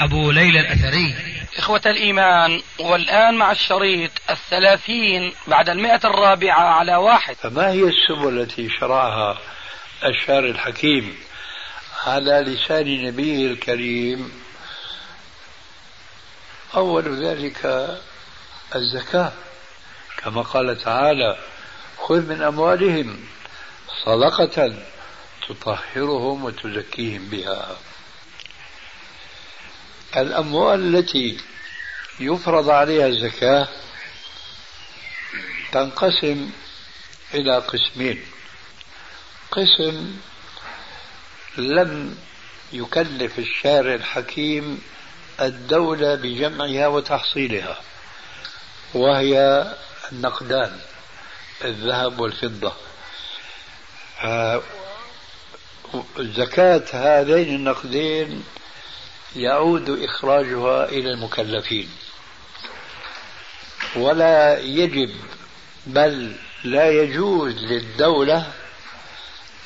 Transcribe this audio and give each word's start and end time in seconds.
أبو 0.00 0.30
ليلى 0.30 0.60
الأثري. 0.60 1.14
إخوة 1.58 1.80
الإيمان 1.86 2.62
والآن 2.78 3.34
مع 3.34 3.52
الشريط 3.52 4.10
الثلاثين 4.30 5.32
بعد 5.46 5.68
المئة 5.68 6.00
الرابعة 6.04 6.60
على 6.60 6.96
واحد. 6.96 7.36
فما 7.36 7.70
هي 7.70 7.82
السبل 7.82 8.40
التي 8.40 8.68
شرعها 8.80 9.38
الشارع 10.04 10.48
الحكيم 10.48 11.18
على 12.06 12.40
لسان 12.40 13.04
نبيه 13.04 13.46
الكريم؟ 13.46 14.32
أول 16.74 17.24
ذلك 17.24 17.88
الزكاة. 18.74 19.32
كما 20.16 20.42
قال 20.42 20.78
تعالى 20.84 21.38
خذ 21.98 22.26
من 22.26 22.42
أموالهم 22.42 23.20
صدقة 24.04 24.74
تطهرهم 25.48 26.44
وتزكيهم 26.44 27.24
بها. 27.30 27.76
الأموال 30.16 30.96
التي 30.96 31.38
يفرض 32.20 32.70
عليها 32.70 33.06
الزكاة 33.06 33.68
تنقسم 35.72 36.50
إلى 37.34 37.58
قسمين. 37.58 38.24
قسم 39.50 40.16
لم 41.56 42.18
يكلف 42.72 43.38
الشارع 43.38 43.94
الحكيم 43.94 44.82
الدولة 45.40 46.14
بجمعها 46.14 46.86
وتحصيلها 46.86 47.80
وهي 48.94 49.66
النقدان 50.12 50.78
الذهب 51.64 52.20
والفضة. 52.20 52.72
آه، 54.20 54.62
زكاة 56.18 56.84
هذين 56.92 57.54
النقدين 57.54 58.44
يعود 59.36 59.90
إخراجها 59.90 60.88
إلى 60.88 61.10
المكلفين. 61.10 61.88
ولا 63.96 64.58
يجب 64.58 65.10
بل 65.86 66.32
لا 66.64 66.90
يجوز 66.90 67.54
للدولة 67.54 68.46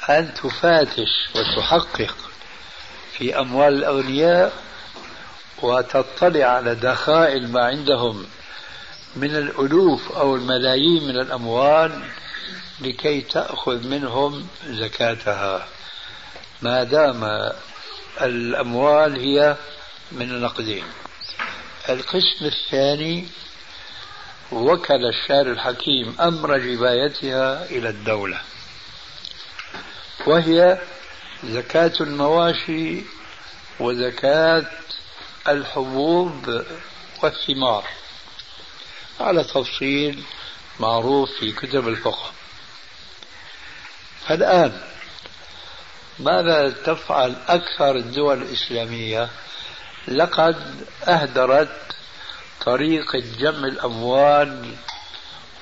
أن 0.08 0.34
تفاتش 0.34 1.10
وتحقق 1.34 2.14
في 3.12 3.38
أموال 3.38 3.74
الأغنياء 3.74 4.52
وتطلع 5.62 6.46
على 6.46 6.74
دخائل 6.74 7.48
ما 7.48 7.64
عندهم 7.64 8.26
من 9.16 9.36
الألوف 9.36 10.12
أو 10.12 10.36
الملايين 10.36 11.04
من 11.04 11.20
الأموال 11.20 12.02
لكي 12.80 13.20
تأخذ 13.20 13.86
منهم 13.88 14.46
زكاتها. 14.66 15.66
ما 16.62 16.84
دام 16.84 17.50
الأموال 18.20 19.20
هي 19.20 19.56
من 20.12 20.30
النقدين. 20.30 20.84
القسم 21.88 22.44
الثاني 22.44 23.28
وكل 24.52 25.06
الشارع 25.06 25.52
الحكيم 25.52 26.16
أمر 26.20 26.58
جبايتها 26.58 27.64
إلى 27.64 27.88
الدولة 27.88 28.40
وهي 30.26 30.78
زكاة 31.44 31.92
المواشي 32.00 33.02
وزكاة 33.80 34.66
الحبوب 35.48 36.64
والثمار. 37.22 37.84
على 39.20 39.44
تفصيل 39.44 40.22
معروف 40.80 41.30
في 41.40 41.52
كتب 41.52 41.88
الفقه. 41.88 42.32
الآن 44.30 44.91
ماذا 46.22 46.70
تفعل 46.70 47.36
أكثر 47.48 47.96
الدول 47.96 48.42
الإسلامية؟ 48.42 49.28
لقد 50.08 50.86
أهدرت 51.04 51.94
طريقة 52.64 53.22
جمع 53.38 53.68
الأموال 53.68 54.74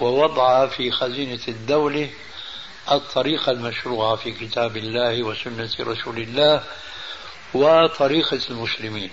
ووضعها 0.01 0.67
في 0.67 0.91
خزينة 0.91 1.41
الدولة 1.49 2.11
الطريقة 2.91 3.53
المشروعة 3.53 4.17
في 4.17 4.33
كتاب 4.33 4.77
الله 4.77 5.23
وسنة 5.23 5.71
رسول 5.81 6.19
الله 6.19 6.63
وطريقة 7.55 8.41
المسلمين. 8.51 9.11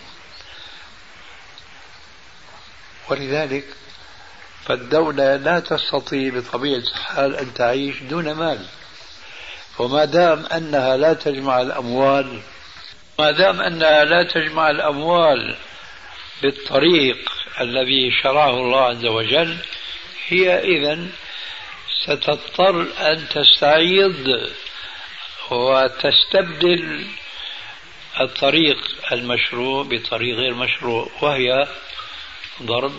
ولذلك 3.10 3.66
فالدولة 4.66 5.36
لا 5.36 5.60
تستطيع 5.60 6.34
بطبيعة 6.34 6.80
الحال 6.80 7.36
أن 7.36 7.54
تعيش 7.54 8.04
دون 8.04 8.32
مال. 8.32 8.66
وما 9.80 10.06
دام 10.06 10.46
أنها 10.46 10.98
لا 10.98 11.14
تجمع 11.14 11.62
الأموال 11.62 12.42
ما 13.20 13.32
دام 13.32 13.62
أنها 13.62 14.06
لا 14.06 14.24
تجمع 14.24 14.70
الأموال 14.70 15.56
بالطريق 16.42 17.32
الذي 17.62 18.12
شرعه 18.12 18.50
الله 18.50 18.82
عز 18.82 19.06
وجل 19.06 19.58
هي 20.28 20.60
إذا 20.60 21.08
ستضطر 22.04 22.88
أن 23.00 23.28
تستعيض 23.30 24.50
وتستبدل 25.52 27.08
الطريق 28.20 28.78
المشروع 29.12 29.84
بطريق 29.84 30.36
غير 30.36 30.54
مشروع 30.54 31.10
وهي 31.22 31.68
ضرب 32.64 32.94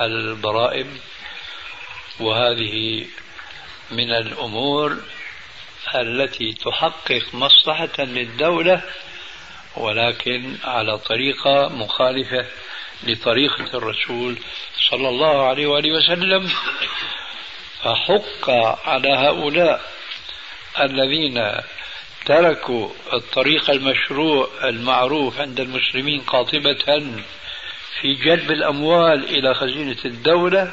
الضرائب. 0.00 0.86
وهذه 2.20 3.06
من 3.90 4.10
الأمور 4.10 4.98
التي 5.94 6.52
تحقق 6.52 7.22
مصلحة 7.34 7.98
للدولة 7.98 8.82
ولكن 9.76 10.56
على 10.64 10.98
طريقة 10.98 11.68
مخالفة 11.68 12.46
لطريقة 13.02 13.78
الرسول 13.78 14.38
صلى 14.90 15.08
الله 15.08 15.46
عليه 15.48 15.66
وآله 15.66 15.92
وسلم. 15.92 16.50
فحق 17.82 18.50
على 18.88 19.08
هؤلاء 19.08 19.80
الذين 20.80 21.60
تركوا 22.26 22.88
الطريق 23.12 23.70
المشروع 23.70 24.48
المعروف 24.64 25.40
عند 25.40 25.60
المسلمين 25.60 26.20
قاطبة 26.20 27.12
في 28.00 28.14
جلب 28.14 28.50
الأموال 28.50 29.24
إلى 29.24 29.54
خزينة 29.54 29.96
الدولة 30.04 30.72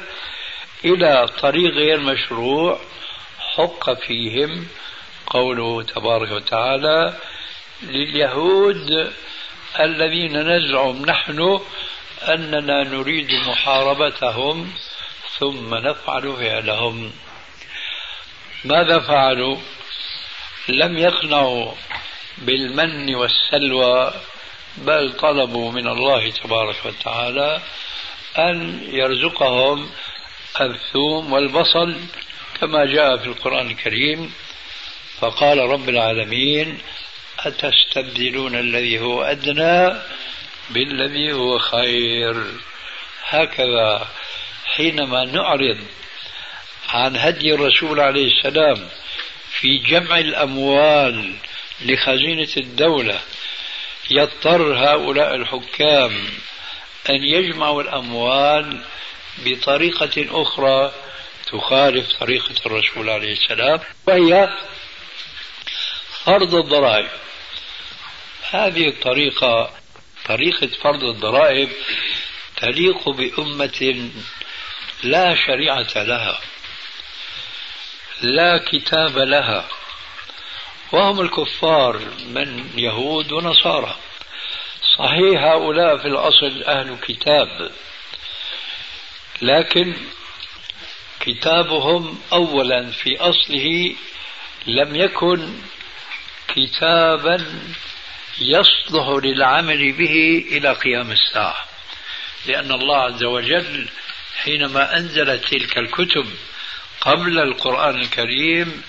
إلى 0.84 1.28
طريق 1.40 1.74
غير 1.74 2.00
مشروع 2.00 2.80
حق 3.56 3.92
فيهم 3.92 4.66
قوله 5.32 5.82
تبارك 5.82 6.30
وتعالى 6.30 7.14
لليهود 7.82 9.12
الذين 9.80 10.36
نزعم 10.48 11.04
نحن 11.06 11.60
أننا 12.22 12.84
نريد 12.84 13.30
محاربتهم 13.48 14.72
ثم 15.38 15.74
نفعل 15.74 16.36
فعلهم. 16.36 17.12
ماذا 18.64 18.98
فعلوا؟ 18.98 19.56
لم 20.68 20.98
يقنعوا 20.98 21.72
بالمن 22.38 23.14
والسلوى 23.14 24.12
بل 24.76 25.12
طلبوا 25.12 25.72
من 25.72 25.88
الله 25.88 26.30
تبارك 26.30 26.76
وتعالى 26.84 27.60
أن 28.38 28.80
يرزقهم 28.92 29.90
الثوم 30.60 31.32
والبصل 31.32 31.96
كما 32.60 32.84
جاء 32.84 33.16
في 33.16 33.26
القرآن 33.26 33.66
الكريم. 33.66 34.32
فقال 35.22 35.58
رب 35.58 35.88
العالمين 35.88 36.78
أتستبدلون 37.38 38.54
الذي 38.54 38.98
هو 39.00 39.22
أدنى 39.22 39.98
بالذي 40.70 41.32
هو 41.32 41.58
خير؟ 41.58 42.44
هكذا 43.28 44.08
حينما 44.64 45.24
نعرض 45.24 45.78
عن 46.88 47.16
هدي 47.16 47.54
الرسول 47.54 48.00
عليه 48.00 48.32
السلام 48.32 48.88
في 49.50 49.78
جمع 49.78 50.18
الأموال 50.18 51.34
لخزينة 51.84 52.52
الدولة 52.56 53.20
يضطر 54.10 54.74
هؤلاء 54.74 55.34
الحكام 55.34 56.12
أن 57.10 57.24
يجمعوا 57.24 57.82
الأموال 57.82 58.80
بطريقة 59.38 60.42
أخرى 60.42 60.92
تخالف 61.52 62.12
طريقة 62.20 62.54
الرسول 62.66 63.10
عليه 63.10 63.32
السلام 63.32 63.80
وهي 64.06 64.48
فرض 66.24 66.54
الضرائب. 66.54 67.08
هذه 68.50 68.88
الطريقة 68.88 69.70
طريقة 70.24 70.66
فرض 70.66 71.04
الضرائب 71.04 71.68
تليق 72.56 73.08
بأمة 73.08 74.10
لا 75.02 75.34
شريعة 75.46 76.02
لها 76.02 76.40
لا 78.22 78.58
كتاب 78.58 79.18
لها 79.18 79.68
وهم 80.92 81.20
الكفار 81.20 81.98
من 82.26 82.70
يهود 82.76 83.32
ونصارى. 83.32 83.96
صحيح 84.98 85.42
هؤلاء 85.42 85.96
في 85.96 86.08
الأصل 86.08 86.62
أهل 86.62 86.96
كتاب 87.02 87.70
لكن 89.42 89.96
كتابهم 91.20 92.20
أولا 92.32 92.90
في 92.90 93.20
أصله 93.20 93.94
لم 94.66 94.96
يكن 94.96 95.48
كتابا 96.56 97.44
يصلح 98.40 99.24
للعمل 99.24 99.92
به 99.92 100.44
إلى 100.52 100.72
قيام 100.72 101.12
الساعة. 101.12 101.66
لأن 102.46 102.72
الله 102.72 102.96
عز 102.96 103.24
وجل 103.24 103.88
حينما 104.42 104.96
أنزل 104.96 105.40
تلك 105.40 105.78
الكتب 105.78 106.26
قبل 107.00 107.38
القرآن 107.38 108.00
الكريم 108.00 108.82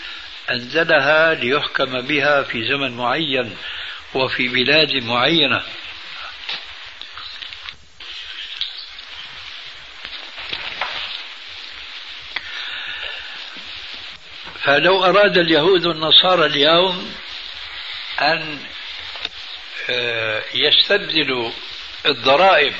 أنزلها 0.52 1.34
ليحكم 1.34 2.02
بها 2.02 2.44
في 2.44 2.68
زمن 2.68 2.92
معين 2.98 3.56
وفي 4.14 4.48
بلاد 4.48 4.94
معينة. 4.94 5.64
فلو 14.64 15.06
أراد 15.06 15.38
اليهود 15.38 15.86
والنصارى 15.86 16.46
اليوم 16.46 17.14
أن 18.22 18.60
آه، 19.90 20.44
يستبدلوا 20.54 21.52
الضرائب 22.06 22.74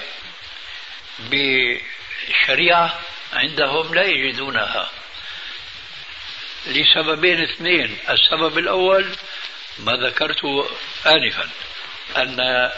بشريعة 1.20 3.00
عندهم 3.34 3.96
لا 3.96 4.04
يجدونها. 4.04 4.90
لسببين 6.68 7.44
اثنين. 7.44 7.98
السبب 8.10 8.58
الأول 8.58 9.16
ما 9.80 9.94
ذكرته 9.94 10.70
آنفا 11.06 11.50
أن 12.18 12.72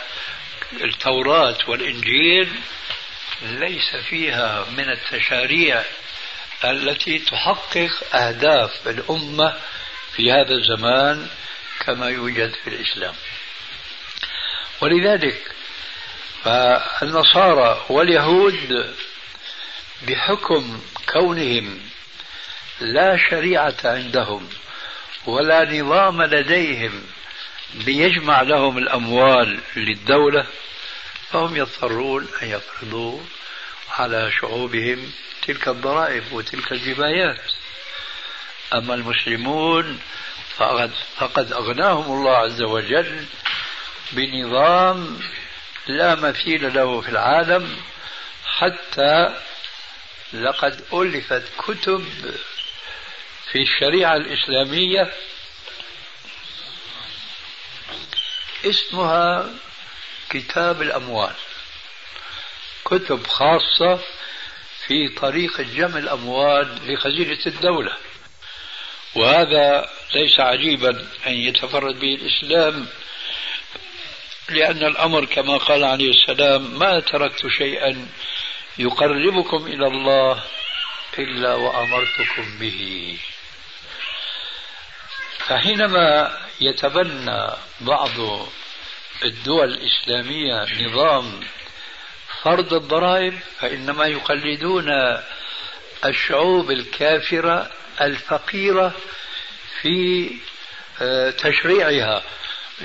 التوراة 0.81 1.57
والإنجيل 1.67 2.49
ليس 3.41 3.95
فيها 4.09 4.65
من 4.77 4.89
التشاريع 4.89 5.83
التي 6.63 7.19
تحقق 7.19 8.15
أهداف 8.15 8.87
الأمة 8.87 9.59
في 10.15 10.31
هذا 10.31 10.53
الزمان. 10.53 11.29
كما 11.79 12.09
يوجد 12.09 12.53
في 12.63 12.67
الإسلام. 12.67 13.13
ولذلك 14.81 15.51
فالنصارى 16.43 17.85
واليهود 17.89 18.95
بحكم 20.07 20.81
كونهم 21.13 21.79
لا 22.79 23.17
شريعة 23.29 23.75
عندهم 23.83 24.49
ولا 25.25 25.79
نظام 25.79 26.21
لديهم 26.23 27.03
ليجمع 27.73 28.41
لهم 28.41 28.77
الأموال 28.77 29.59
للدولة 29.75 30.45
فهم 31.31 31.55
يضطرون 31.55 32.27
أن 32.43 32.49
يفرضوا 32.49 33.19
على 33.89 34.31
شعوبهم 34.31 35.11
تلك 35.47 35.67
الضرائب 35.67 36.23
وتلك 36.31 36.71
الجبايات. 36.71 37.41
أما 38.73 38.93
المسلمون 38.93 39.99
فقد, 40.57 40.91
فقد 41.17 41.53
أغناهم 41.53 42.19
الله 42.19 42.37
عز 42.37 42.61
وجل 42.61 43.25
بنظام 44.11 45.19
لا 45.87 46.15
مثيل 46.15 46.73
له 46.73 47.01
في 47.01 47.09
العالم 47.09 47.77
حتى 48.45 49.41
لقد 50.33 50.81
ألفت 50.93 51.43
كتب 51.57 52.05
في 53.51 53.61
الشريعة 53.61 54.15
الإسلامية 54.15 55.13
اسمها 58.65 59.49
كتاب 60.29 60.81
الأموال. 60.81 61.33
كتب 62.85 63.27
خاصة 63.27 63.99
في 64.87 65.09
طريقة 65.09 65.63
جمع 65.63 65.97
الأموال 65.97 66.93
لخزينة 66.93 67.39
الدولة. 67.45 67.97
وهذا 69.15 69.89
ليس 70.13 70.39
عجيبا 70.39 71.07
أن 71.27 71.33
يتفرد 71.33 71.99
به 71.99 72.15
الإسلام 72.15 72.87
لأن 74.49 74.83
الأمر 74.83 75.25
كما 75.25 75.57
قال 75.57 75.83
عليه 75.83 76.09
السلام 76.09 76.79
ما 76.79 76.99
تركت 76.99 77.47
شيئا 77.47 78.07
يقربكم 78.77 79.67
إلى 79.67 79.87
الله 79.87 80.43
إلا 81.19 81.53
وأمرتكم 81.53 82.59
به. 82.59 83.17
فحينما 85.47 86.37
يتبنى 86.61 87.47
بعض 87.81 88.09
الدول 89.23 89.73
الإسلامية 89.73 90.85
نظام 90.85 91.39
فرض 92.43 92.73
الضرائب 92.73 93.39
فإنما 93.59 94.07
يقلدون 94.07 94.89
الشعوب 96.05 96.71
الكافرة 96.71 97.71
الفقيرة 98.01 98.93
في 99.81 100.29
آه، 101.01 101.29
تشريعها 101.29 102.23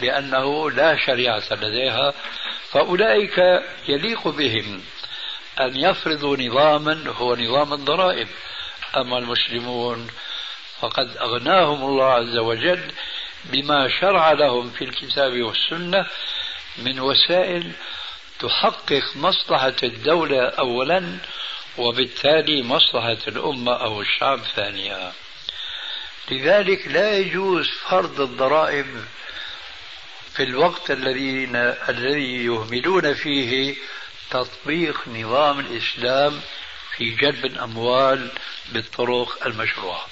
لأنه 0.03 0.71
لا 0.71 0.97
شريعة 1.07 1.43
لديها 1.51 2.15
فأولئك 2.71 3.63
يليق 3.89 4.29
بهم. 4.29 4.83
أن 5.61 5.77
يفرضوا 5.77 6.37
نظاما 6.37 7.05
هو 7.17 7.37
نظام 7.37 7.73
الضرائب. 7.73 8.29
أما 8.97 9.19
المسلمون 9.19 10.09
فقد 10.81 11.17
أغناهم 11.17 11.85
الله 11.85 12.05
عز 12.05 12.37
وجل 12.37 12.93
بما 13.45 13.89
شرع 14.01 14.33
لهم 14.33 14.71
في 14.71 14.85
الكتاب 14.85 15.43
والسنة 15.43 16.07
من 16.79 17.01
وسائل 17.01 17.73
تحقق 18.41 19.03
مصلحة 19.17 19.75
الدولة 19.83 20.45
أولا 20.45 21.19
وبالتالي 21.81 22.63
مصلحة 22.63 23.19
الأمة 23.29 23.73
أو 23.73 24.01
الشعب 24.01 24.41
ثانيا. 24.57 25.13
لذلك 26.31 26.89
لا 26.89 27.19
يجوز 27.19 27.69
فرض 27.69 28.21
الضرائب 28.21 29.05
في 30.35 30.43
الوقت 30.43 30.91
الذي 30.91 31.45
الذي 31.89 32.45
يهملون 32.45 33.15
فيه 33.15 33.77
تطبيق 34.31 35.09
نظام 35.09 35.61
الإسلام 35.61 36.41
في 36.97 37.11
جلب 37.11 37.45
الأموال 37.45 38.31
بالطرق 38.73 39.47
المشروعة. 39.47 40.07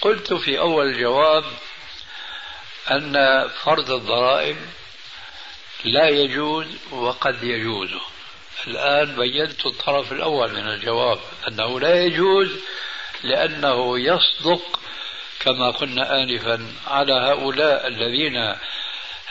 قلت 0.00 0.34
في 0.34 0.58
أول 0.58 0.86
الجواب 0.86 1.44
أن 2.90 3.14
فرض 3.48 3.90
الضرائب 3.90 4.56
لا 5.84 6.08
يجوز 6.08 6.66
وقد 6.90 7.42
يجوز. 7.42 7.90
الآن 8.66 9.16
بينت 9.16 9.66
الطرف 9.66 10.12
الأول 10.12 10.52
من 10.52 10.68
الجواب 10.68 11.18
أنه 11.48 11.80
لا 11.80 12.04
يجوز 12.04 12.48
لأنه 13.22 13.98
يصدق 13.98 14.80
كما 15.40 15.70
قلنا 15.70 16.22
آنفا 16.22 16.66
على 16.86 17.12
هؤلاء 17.12 17.86
الذين 17.86 18.54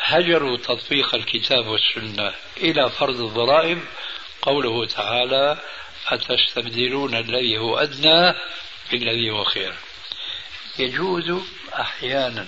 هجروا 0.01 0.57
تطبيق 0.57 1.15
الكتاب 1.15 1.67
والسنة 1.67 2.33
إلى 2.57 2.89
فرض 2.89 3.21
الضرائب. 3.21 3.79
قوله 4.41 4.85
تعالى 4.85 5.57
أتستبدلون 6.07 7.15
الذي 7.15 7.57
هو 7.57 7.77
أدنى 7.77 8.33
بالذي 8.91 9.29
هو 9.31 9.43
خير. 9.43 9.73
يجوز 10.79 11.41
أحيانا 11.73 12.47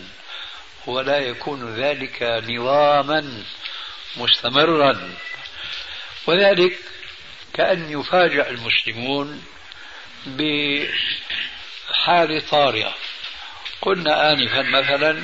ولا 0.87 1.17
يكون 1.17 1.75
ذلك 1.75 2.43
نظاما 2.49 3.43
مستمرا. 4.17 5.09
وذلك 6.27 6.79
كأن 7.53 7.99
يفاجأ 7.99 8.49
المسلمون 8.49 9.43
بحال 10.25 10.91
طارئة. 12.49 12.93
قلنا 13.81 14.31
آنفا 14.31 14.61
مثلا 14.61 15.23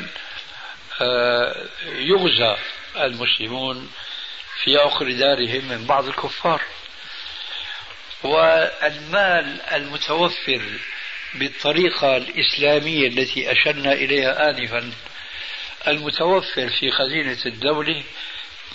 آه، 1.01 1.66
يغزى 1.86 2.56
المسلمون 2.96 3.92
في 4.63 4.77
عقر 4.77 5.12
دارهم 5.12 5.68
من 5.70 5.86
بعض 5.86 6.08
الكفار. 6.08 6.62
والمال 8.24 9.62
المتوفر 9.62 10.62
بالطريقة 11.34 12.18
الإسلامية 12.18 13.08
التي 13.08 13.51
أشرنا 13.51 13.94
إليها 13.94 14.50
آنفا 14.50 14.92
المتوفر 15.88 16.70
في 16.70 16.92
خزينة 16.92 17.38
الدولة 17.46 18.04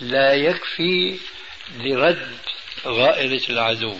لا 0.01 0.35
يكفي 0.35 1.19
لرد 1.77 2.39
غائلة 2.87 3.43
العدو. 3.51 3.99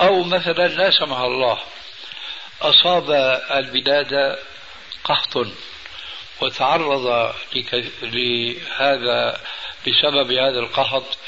أو 0.00 0.22
مثلا 0.22 0.68
لا 0.68 0.90
سمح 0.90 1.18
الله 1.18 1.58
أصاب 2.62 3.10
البلاد 3.50 4.38
قحط 5.04 5.46
وتعرض 6.40 7.34
لهذا 8.02 9.40
بسبب 9.86 10.32
هذا 10.32 10.58
القحط 10.58 11.18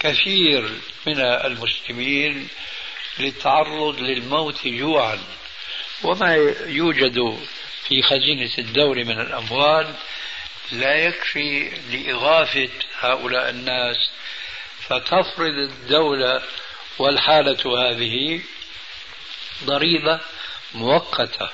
كثير 0.00 0.70
من 1.06 1.20
المسلمين 1.20 2.48
للتعرض 3.18 4.00
للموت 4.00 4.66
جوعا. 4.66 5.18
وما 6.04 6.34
يوجد 6.66 7.38
في 7.88 8.02
خزينة 8.02 8.50
الدولة 8.58 9.04
من 9.04 9.20
الأموال 9.20 9.94
لا 10.72 10.94
يكفي 10.94 11.70
لإغاثة 11.90 12.68
هؤلاء 13.00 13.50
الناس 13.50 13.96
فتفرض 14.88 15.54
الدولة 15.58 16.42
والحالة 16.98 17.88
هذه 17.88 18.40
ضريبة 19.64 20.20
مؤقتة 20.74 21.48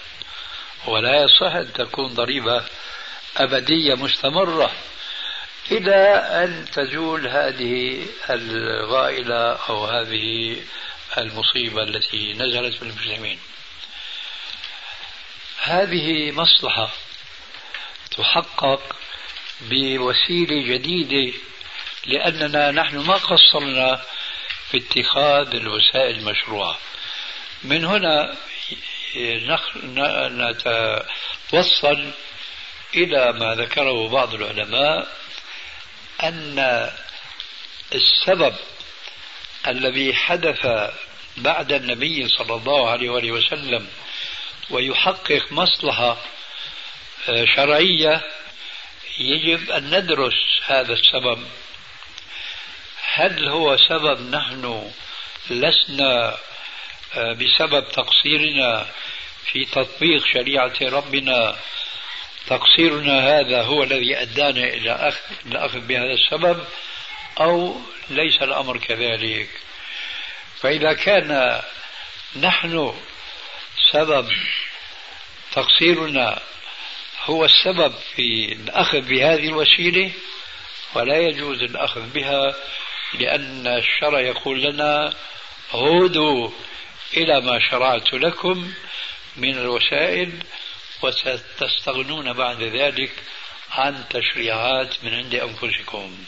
ولا 0.87 1.23
يصح 1.23 1.54
أن 1.54 1.73
تكون 1.73 2.14
ضريبة 2.14 2.64
أبدية 3.37 3.94
مستمرة. 3.94 4.73
إلى 5.70 5.97
أن 6.44 6.66
تزول 6.73 7.28
هذه 7.28 8.06
الغائلة 8.30 9.52
أو 9.68 9.85
هذه 9.85 10.56
المصيبة 11.18 11.82
التي 11.82 12.32
نزلت 12.32 12.80
بالمسلمين 12.80 13.38
هذه 15.62 16.32
مصلحة 16.32 16.90
تحقق 18.11 18.97
بوسيلة 19.61 20.75
جديدة 20.75 21.38
لأننا 22.08 22.70
نحن 22.70 22.96
ما 22.96 23.14
قصرنا 23.14 24.00
في 24.70 24.76
اتخاذ 24.78 25.54
الوسائل 25.54 26.18
المشروعة. 26.18 26.78
من 27.62 27.84
هنا 27.84 28.36
نتوصل 31.52 32.10
إلى 32.94 33.32
ما 33.32 33.54
ذكره 33.54 34.08
بعض 34.08 34.34
العلماء 34.34 35.08
أن 36.22 36.90
السبب 37.94 38.54
الذي 39.66 40.14
حدث 40.14 40.90
بعد 41.36 41.72
النبي 41.72 42.28
صلى 42.28 42.54
الله 42.54 42.90
عليه 42.90 43.10
وآله 43.10 43.32
وسلم 43.32 43.88
ويحقق 44.70 45.52
مصلحة 45.52 46.16
آه، 47.28 47.44
شرعية 47.56 48.22
يجب 49.18 49.70
أن 49.70 49.98
ندرس 49.98 50.60
هذا 50.66 50.92
السبب. 50.92 51.46
هل 53.18 53.48
هو 53.48 53.76
سبب 53.76 54.30
نحن 54.30 54.90
لسنا 55.50 56.37
آه، 57.14 57.32
بسبب 57.32 57.88
تقصيرنا 57.88 58.87
في 59.44 59.64
تطبيق 59.64 60.26
شريعة 60.26 60.75
ربنا؟ 60.82 61.56
تقصيرنا 62.46 63.20
هذا 63.20 63.62
هو 63.62 63.82
الذي 63.82 64.22
أدانا 64.22 64.64
إلى 64.64 64.92
أخذ 64.92 65.20
الأخذ 65.46 65.80
بهذا 65.80 66.12
السبب 66.12 66.64
أو 67.40 67.80
ليس 68.10 68.42
الأمر 68.42 68.78
كذلك؟ 68.78 69.48
فإذا 70.60 70.92
كان 70.92 71.62
نحن 72.37 72.94
سبب 73.92 74.28
تقصيرنا 75.52 76.40
هو 77.25 77.44
السبب 77.44 77.94
في 78.16 78.52
الأخذ 78.52 79.00
بهذه 79.00 79.48
الوسيلة 79.48 80.12
ولا 80.94 81.18
يجوز 81.18 81.62
الأخذ 81.62 82.00
بها. 82.00 82.54
لأن 83.14 83.66
الشرع 83.66 84.20
يقول 84.20 84.62
لنا 84.62 85.14
عودوا 85.74 86.50
إلى 87.16 87.40
ما 87.40 87.58
شرعت 87.70 88.14
لكم 88.14 88.72
من 89.36 89.58
الوسائل 89.58 90.32
وستستغنون 91.02 92.32
بعد 92.32 92.62
ذلك 92.62 93.12
عن 93.70 94.04
تشريعات 94.10 95.04
من 95.04 95.14
عند 95.14 95.34
أنفسكم. 95.34 96.18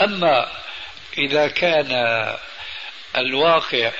أما 0.00 0.52
إذا 1.18 1.48
كان 1.48 1.92
الواقع 3.16 3.92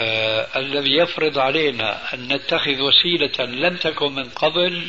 آه 0.00 0.48
الذي 0.56 0.96
يفرض 0.96 1.38
علينا 1.38 2.14
أن 2.14 2.32
نتخذ 2.32 2.80
وسيلة 2.80 3.44
لم 3.44 3.76
تكن 3.76 4.12
من 4.12 4.30
قبل 4.30 4.88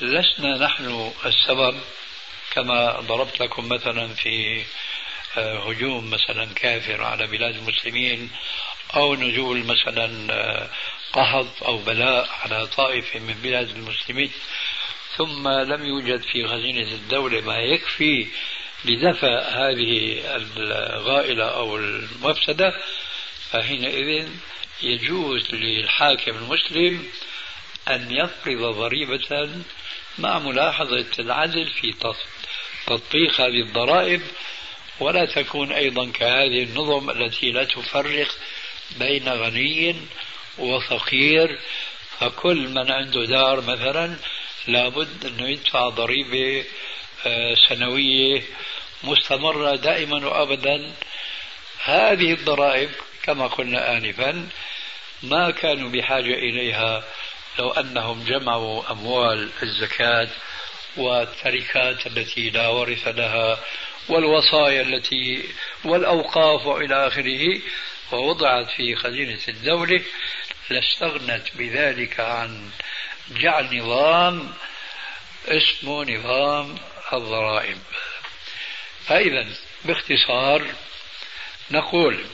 لسنا 0.00 0.58
نحن 0.58 1.12
السبب. 1.26 1.80
كما 2.58 3.00
ضربت 3.00 3.40
لكم 3.40 3.68
مثلا 3.68 4.08
في 4.08 4.62
آه 5.36 5.70
هجوم 5.70 6.10
مثلا 6.10 6.54
كافر 6.54 7.02
على 7.02 7.26
بلاد 7.26 7.56
المسلمين 7.56 8.30
أو 8.96 9.14
نزول 9.14 9.64
مثلا 9.64 10.32
آه 10.32 10.70
قحط 11.12 11.62
أو 11.62 11.78
بلاء 11.78 12.28
على 12.42 12.66
طائفة 12.66 13.20
من 13.20 13.34
بلاد 13.42 13.68
المسلمين 13.70 14.30
ثم 15.16 15.48
لم 15.48 15.84
يوجد 15.84 16.22
في 16.22 16.46
خزينة 16.46 16.92
الدولة 16.92 17.40
ما 17.40 17.58
يكفي 17.58 18.26
لدفع 18.84 19.40
هذه 19.40 20.20
الغائلة 20.56 21.44
أو 21.44 21.76
المفسدة 21.76 22.74
فحينئذ 23.50 24.28
يجوز 24.82 25.54
للحاكم 25.54 26.36
المسلم 26.36 27.04
أن 27.88 28.10
يفرض 28.10 28.74
ضريبة 28.74 29.48
مع 30.18 30.38
ملاحظة 30.38 31.06
العدل 31.18 31.66
في 31.66 31.92
تطبيق 31.92 32.37
هذه 33.38 33.60
الضرائب 33.60 34.22
ولا 35.00 35.24
تكون 35.24 35.72
أيضا 35.72 36.10
كهذه 36.10 36.62
النظم 36.62 37.10
التي 37.10 37.52
لا 37.52 37.64
تفرق 37.64 38.28
بين 38.98 39.28
غني 39.28 39.96
وفقير. 40.58 41.58
فكل 42.20 42.68
من 42.68 42.90
عنده 42.90 43.24
دار 43.24 43.60
مثلا 43.60 44.16
لابد 44.66 45.26
أنه 45.26 45.48
يدفع 45.48 45.88
ضريبة 45.88 46.64
آه، 47.26 47.54
سنوية 47.68 48.42
مستمرة 49.04 49.76
دائما 49.76 50.26
وأبدا. 50.26 50.92
هذه 51.84 52.32
الضرائب 52.32 52.90
كما 53.22 53.46
قلنا 53.46 53.96
آنفا 53.96 54.48
ما 55.22 55.50
كانوا 55.50 55.90
بحاجة 55.90 56.34
إليها 56.34 57.04
لو 57.58 57.70
أنهم 57.70 58.24
جمعوا 58.24 58.92
أموال 58.92 59.50
الزكاة 59.62 60.28
والتركات 60.98 62.06
التي 62.06 62.50
لا 62.50 62.68
ورث 62.68 63.08
لها 63.08 63.58
والوصايا 64.08 64.82
التي 64.82 65.44
والأوقاف 65.84 66.66
وإلى 66.66 67.06
آخره 67.06 67.60
ووضعت 68.12 68.70
في 68.70 68.96
خزينة 68.96 69.40
الدولة 69.48 70.02
لاستغنت 70.70 71.44
بذلك 71.54 72.20
عن 72.20 72.70
جعل 73.30 73.78
نظام 73.78 74.52
اسمه 75.48 76.04
نظام 76.04 76.78
الضرائب. 77.12 77.78
فإذا 79.06 79.46
باختصار 79.84 80.66
نقول 81.70 82.24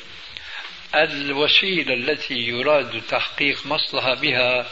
الوسيلة 0.94 1.94
التي 1.94 2.34
يراد 2.34 3.02
تحقيق 3.08 3.66
مصلحة 3.66 4.14
بها 4.14 4.66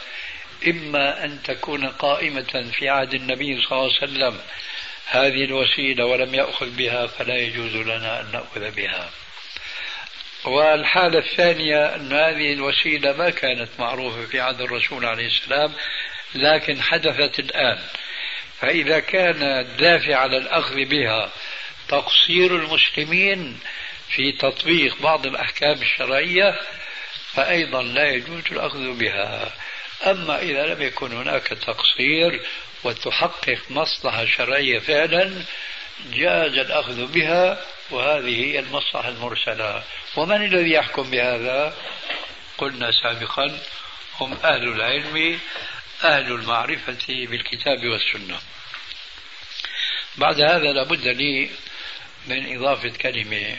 إما 0.67 1.25
أن 1.25 1.43
تكون 1.43 1.85
قائمة 1.85 2.71
في 2.73 2.89
عهد 2.89 3.13
النبي 3.13 3.61
صلى 3.61 3.71
الله 3.71 3.93
عليه 4.01 4.11
وسلم. 4.11 4.39
هذه 5.07 5.43
الوسيلة 5.43 6.05
ولم 6.05 6.35
يأخذ 6.35 6.69
بها 6.69 7.07
فلا 7.07 7.37
يجوز 7.37 7.75
لنا 7.75 8.21
أن 8.21 8.31
نأخذ 8.31 8.71
بها. 8.71 9.09
والحالة 10.45 11.19
الثانية 11.19 11.95
أن 11.95 12.13
هذه 12.13 12.53
الوسيلة 12.53 13.13
ما 13.13 13.29
كانت 13.29 13.69
معروفة 13.79 14.25
في 14.25 14.39
عهد 14.39 14.61
الرسول 14.61 15.05
عليه 15.05 15.27
السلام 15.27 15.73
لكن 16.35 16.81
حدثت 16.81 17.39
الآن. 17.39 17.79
فإذا 18.61 18.99
كان 18.99 19.43
الدافع 19.43 20.15
على 20.15 20.37
الأخذ 20.37 20.85
بها 20.85 21.31
تقصير 21.87 22.55
المسلمين 22.55 23.59
في 24.09 24.31
تطبيق 24.31 25.01
بعض 25.01 25.25
الأحكام 25.25 25.81
الشرعية 25.81 26.59
فأيضا 27.33 27.83
لا 27.83 28.09
يجوز 28.09 28.43
الأخذ 28.51 28.97
بها. 28.97 29.51
أما 30.05 30.39
إذا 30.41 30.65
لم 30.65 30.81
يكن 30.81 31.11
هناك 31.11 31.47
تقصير 31.47 32.41
وتحقق 32.83 33.59
مصلحة 33.69 34.25
شرعية 34.25 34.79
فعلا 34.79 35.43
جاز 36.13 36.57
الأخذ 36.57 37.05
بها 37.05 37.65
وهذه 37.91 38.45
هي 38.45 38.59
المصلحة 38.59 39.09
المرسلة. 39.09 39.83
ومن 40.15 40.45
الذي 40.45 40.71
يحكم 40.71 41.03
بهذا؟ 41.03 41.77
قلنا 42.57 42.91
سابقا 42.91 43.59
هم 44.19 44.33
أهل 44.43 44.67
العلم 44.67 45.39
أهل 46.03 46.31
المعرفة 46.31 47.05
بالكتاب 47.09 47.85
والسنة. 47.85 48.39
بعد 50.17 50.41
هذا 50.41 50.73
لابد 50.73 51.07
لي 51.07 51.49
من 52.27 52.57
إضافة 52.57 52.89
كلمة. 52.89 53.57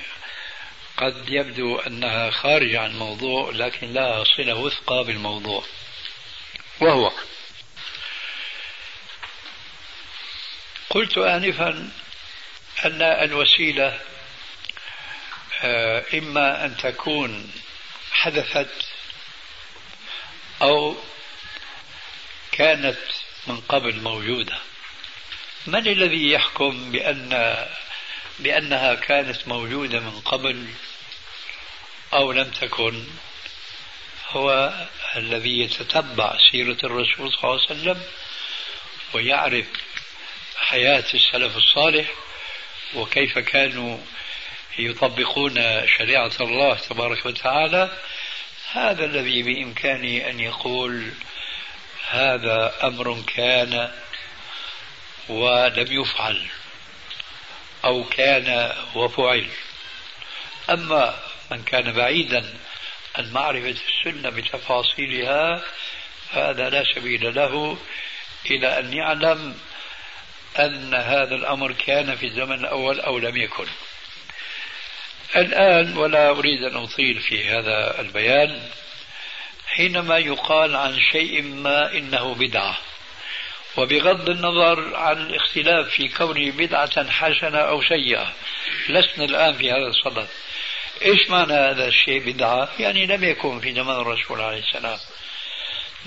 قد 0.97 1.29
يبدو 1.29 1.79
أنها 1.79 2.31
خارجة 2.31 2.81
عن 2.81 2.91
الموضوع 2.91 3.51
لكن 3.51 3.93
لها 3.93 4.25
صلة 4.37 4.55
وثقة 4.55 5.03
بالموضوع. 5.03 5.65
وهو 6.81 7.13
قلت 10.91 11.19
آنفا 11.19 11.91
أن 12.85 13.03
الوسيلة 13.03 14.01
آه، 15.63 16.05
إما 16.15 16.65
أن 16.65 16.77
تكون 16.77 17.53
حدثت 18.13 18.87
أو 20.63 20.97
كانت 22.53 22.99
من 23.47 23.61
قبل 23.61 24.01
موجودة. 24.01 24.59
من 25.67 25.87
الذي 25.89 26.31
يحكم 26.31 26.93
بأن 26.93 27.67
بأنها 28.39 28.95
كانت 28.95 29.49
موجودة 29.49 30.01
من 30.01 30.21
قبل 30.21 30.67
أو 32.13 32.33
لم 32.33 32.51
تكن؟ 32.51 33.05
هو 34.37 34.73
الذي 35.17 35.61
يتتبع 35.61 36.37
سيرة 36.51 36.79
الرسول 36.85 37.33
صلى 37.33 37.45
الله 37.45 37.61
عليه 37.71 37.81
وسلم 37.81 38.03
ويعرف 39.15 39.67
حياة 40.57 41.05
السلف 41.15 41.57
الصالح 41.57 42.07
وكيف 42.95 43.39
كانوا 43.39 43.99
يطبقون 44.79 45.87
شريعة 45.99 46.33
الله 46.41 46.75
تبارك 46.75 47.27
وتعالى 47.27 47.99
هذا 48.73 49.05
الذي 49.05 49.43
بإمكانه 49.43 50.31
أن 50.31 50.41
يقول 50.41 51.13
هذا 52.11 52.75
أمر 52.83 53.23
كان 53.37 53.91
ولم 55.29 56.01
يفعل 56.01 56.47
أو 57.85 58.05
كان 58.05 58.77
وفعل. 58.95 59.49
أما 60.71 61.19
من 61.51 61.63
كان 61.63 61.93
بعيدا 61.93 62.55
عن 63.15 63.33
معرفة 63.33 63.75
السنة 63.89 64.31
بتفاصيلها 64.31 65.63
فهذا 66.33 66.71
لا 66.71 66.85
سبيل 66.95 67.35
له 67.35 67.79
إلى 68.51 68.79
أن 68.79 68.93
يعلم 68.93 69.59
أن 70.59 70.95
هذا 70.95 71.35
الأمر 71.35 71.73
كان 71.73 72.17
في 72.17 72.27
الزمن 72.27 72.59
الأول 72.59 73.01
أو 73.01 73.19
لم 73.19 73.37
يكن. 73.37 73.67
الآن 75.37 75.97
ولا 75.97 76.31
أريد 76.31 76.63
أن 76.63 76.77
أطيل 76.77 77.21
في 77.21 77.49
هذا 77.49 78.01
البيان 78.01 78.69
حينما 79.67 80.19
يقال 80.19 80.77
عن 80.77 81.01
شيء 81.13 81.43
ما 81.43 81.93
إنه 81.93 82.35
بدعة 82.35 82.77
وبغض 83.77 84.29
النظر 84.29 84.97
عن 84.97 85.27
الاختلاف 85.27 85.89
في 85.89 86.09
كونه 86.09 86.51
بدعة 86.51 87.11
حسنة 87.11 87.59
أو 87.59 87.83
سيئة 87.83 88.33
لسنا 88.89 89.25
الآن 89.25 89.55
في 89.55 89.73
هذا 89.73 89.87
الصدد. 89.87 90.29
إيش 91.03 91.31
معنى 91.31 91.53
هذا 91.53 91.89
الشيء 91.89 92.33
بدعة 92.33 92.69
يعني 92.79 93.07
لم 93.07 93.25
يكن 93.25 93.61
في 93.61 93.75
زمن 93.75 93.91
الرسول 93.91 94.41
عليه 94.41 94.59
السلام. 94.59 94.99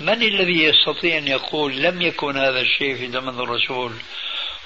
من 0.00 0.22
الذي 0.22 0.64
يستطيع 0.64 1.18
أن 1.18 1.28
يقول 1.28 1.76
لم 1.82 2.02
يكن 2.02 2.36
هذا 2.36 2.60
الشيء 2.60 2.96
في 2.96 3.10
زمن 3.10 3.40
الرسول؟ 3.40 3.92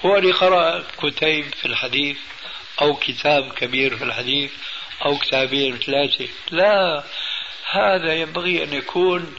هو 0.04 0.16
اللي 0.16 0.32
قرأ 0.32 0.84
كتيب 1.02 1.54
في 1.54 1.66
الحديث 1.66 2.16
أو 2.82 2.94
كتاب 2.94 3.52
كبير 3.52 3.96
في 3.96 4.04
الحديث 4.04 4.52
أو 5.04 5.18
كتابين 5.18 5.76
ثلاثة. 5.76 6.28
لا 6.50 7.04
هذا 7.70 8.14
ينبغي 8.14 8.64
أن 8.64 8.72
يكون 8.72 9.34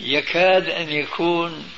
يكاد 0.00 0.68
أن 0.68 0.90
يكون 0.90 1.70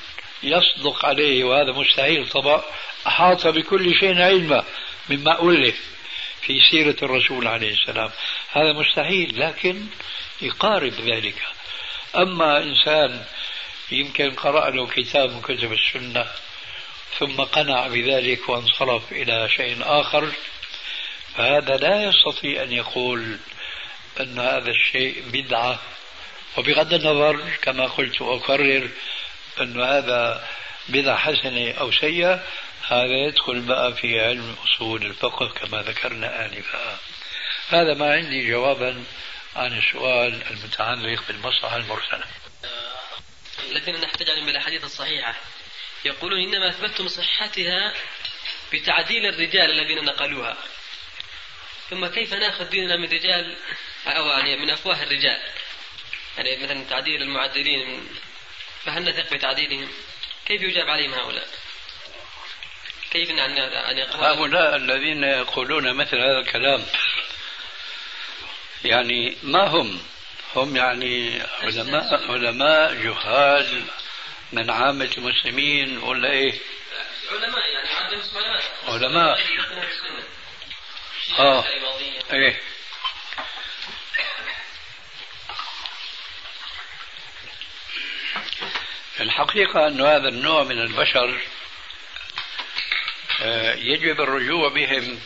يصدق 0.43 1.07
عليه 1.07 1.45
وهذا 1.45 1.73
مستحيل 1.73 2.29
طبعا. 2.29 2.63
أحاط 3.07 3.47
بكل 3.47 3.95
شيء 3.95 4.23
علما 4.23 4.65
مما 5.11 5.43
ألف. 5.43 5.92
في 6.43 6.61
سيرة 6.71 6.97
الرسول 7.03 7.47
عليه 7.47 7.73
السلام. 7.73 8.11
هذا 8.53 8.73
مستحيل 8.73 9.41
لكن 9.41 9.87
يقارب 10.43 10.93
ذلك. 10.93 11.43
أما 12.17 12.63
إنسان 12.63 13.25
يمكن 13.91 14.31
قرأ 14.31 14.71
له 14.71 14.87
كتاب 14.87 15.31
من 15.31 15.41
كتب 15.41 15.73
السنة 15.73 16.27
ثم 17.19 17.37
قنع 17.37 17.87
بذلك 17.87 18.49
وانصرف 18.49 19.13
إلى 19.13 19.49
شيء 19.49 19.77
آخر 19.81 20.33
فهذا 21.37 21.77
لا 21.77 22.05
يستطيع 22.05 22.63
أن 22.63 22.73
يقول 22.73 23.39
أن 24.21 24.39
هذا 24.39 24.71
الشيء 24.71 25.23
بدعة. 25.33 25.81
وبغض 26.57 26.95
النظر 26.95 27.41
كما 27.63 27.87
قلت 27.87 28.23
وأكرر 28.23 28.89
أن 29.61 29.81
هذا 29.81 30.49
بدعة 30.89 31.17
حسنة 31.17 31.71
أو 31.71 31.93
سيئة 31.93 32.43
هذا 32.89 33.17
يدخل 33.27 33.61
بقى 33.61 33.95
في 33.95 34.21
علم 34.21 34.57
أصول 34.65 35.03
الفقه 35.07 35.49
كما 35.49 35.83
ذكرنا 35.83 36.47
آنفا. 36.47 36.99
هذا 37.69 37.95
ما 37.95 38.13
عندي 38.13 38.51
جوابا 38.51 39.05
عن 39.57 39.79
السؤال 39.79 40.43
المتعلق 40.51 41.27
بالمصلحة 41.29 41.77
المرسلة. 41.77 42.25
الذين 43.71 44.01
نحتاج 44.01 44.31
عليهم 44.31 44.47
بالأحاديث 44.47 44.85
الصحيحة. 44.85 45.35
يقولون 46.05 46.41
إنما 46.41 46.69
أثبتتم 46.69 47.09
صحتها 47.09 47.93
بتعديل 48.73 49.27
الرجال 49.27 49.71
الذين 49.71 50.05
نقلوها. 50.05 50.57
ثم 51.91 52.07
كيف 52.07 52.35
نأخذ 52.35 52.65
ديننا 52.65 52.97
من 52.97 53.09
رجال 53.09 53.57
أو 54.07 54.27
يعني 54.27 54.57
من 54.57 54.71
أفواه 54.71 55.03
الرجال؟ 55.03 55.41
يعني 56.37 56.57
مثلا 56.57 56.85
تعديل 56.85 57.23
المعدلين 57.23 58.09
فهل 58.85 59.05
نثق 59.05 59.35
بتعديلهم؟ 59.35 59.89
كيف 60.47 60.63
يجاب 60.63 60.89
عليهم 60.91 61.15
هؤلاء؟ 61.15 61.47
كيف 63.13 63.31
أن 63.31 63.59
هؤلاء 64.15 64.77
الذين 64.77 65.25
يقولون 65.25 65.93
مثل 65.93 66.17
هذا 66.17 66.39
الكلام 66.39 66.85
يعني 68.85 69.37
ما 69.43 69.67
هم؟ 69.69 70.03
هم 70.57 70.77
يعني 70.77 71.43
علماء 71.63 72.33
علماء 72.33 72.95
جهال 72.95 73.85
من 74.53 74.71
عامة 74.71 75.11
المسلمين 75.19 75.99
ولا 75.99 76.31
إيه؟ 76.31 76.59
علماء 77.31 77.61
يعني 77.73 77.89
علماء. 78.89 79.39
علماء. 79.39 79.41
آه. 81.39 81.65
إيه. 82.33 82.61
الحقيقة 89.21 89.87
أن 89.87 90.01
هذا 90.01 90.29
النوع 90.29 90.63
من 90.63 90.79
البشر 90.79 91.29
آه، 91.29 91.62
يجب 93.77 94.21
الرجوع 94.21 94.69
بهم 94.69 95.21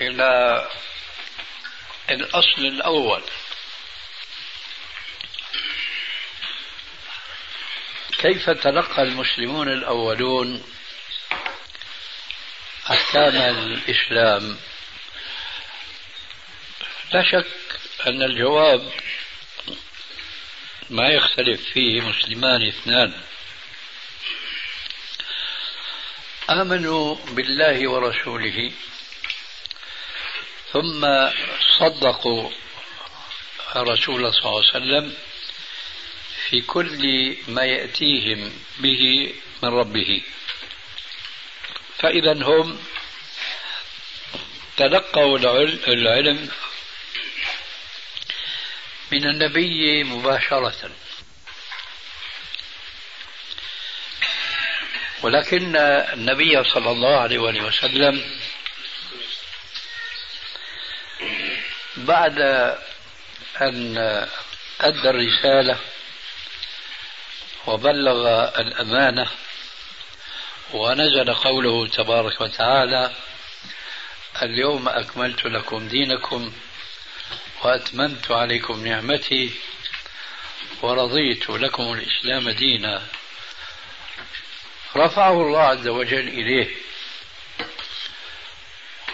إلى 0.00 0.68
الأصل 2.10 2.66
الأول. 2.66 3.22
كيف 8.18 8.50
تلقى 8.50 9.02
المسلمون 9.02 9.68
الأولون 9.68 10.64
أحكام 12.90 13.36
الإسلام؟ 13.36 14.58
لا 17.12 17.22
شك 17.22 17.46
أن 18.06 18.22
الجواب 18.22 18.92
ما 20.90 21.08
يختلف 21.08 21.60
فيه 21.72 22.00
مسلمان 22.00 22.68
اثنان. 22.68 23.22
آمنوا 26.50 27.16
بالله 27.30 27.90
ورسوله 27.90 28.72
ثم 30.72 31.30
صدقوا 31.78 32.50
الرسول 33.76 34.32
صلى 34.32 34.42
الله 34.44 34.56
عليه 34.58 34.68
وسلم 34.68 35.14
في 36.48 36.60
كل 36.60 37.36
ما 37.48 37.64
يأتيهم 37.64 38.52
به 38.78 39.34
من 39.62 39.68
ربه. 39.68 40.22
فإذا 41.98 42.32
هم 42.32 42.78
تلقوا 44.76 45.38
العلم 45.88 46.48
من 49.12 49.24
النبي 49.24 50.04
مباشرة. 50.04 50.90
ولكن 55.22 55.76
النبي 55.76 56.64
صلى 56.64 56.90
الله 56.90 57.16
عليه 57.16 57.38
وسلم 57.38 58.24
بعد 61.96 62.38
أن 63.60 63.98
أدى 64.80 65.10
الرسالة 65.10 65.78
وبلغ 67.66 68.48
الأمانة 68.60 69.26
ونزل 70.72 71.34
قوله 71.34 71.86
تبارك 71.86 72.40
وتعالى 72.40 73.12
اليوم 74.42 74.88
أكملت 74.88 75.44
لكم 75.44 75.88
دينكم 75.88 76.52
وأتممت 77.62 78.30
عليكم 78.30 78.84
نعمتي 78.86 79.50
ورضيت 80.82 81.50
لكم 81.50 81.92
الإسلام 81.92 82.50
دينا. 82.50 83.02
رفعه 84.96 85.32
الله 85.32 85.60
عز 85.60 85.88
وجل 85.88 86.28
إليه. 86.28 86.68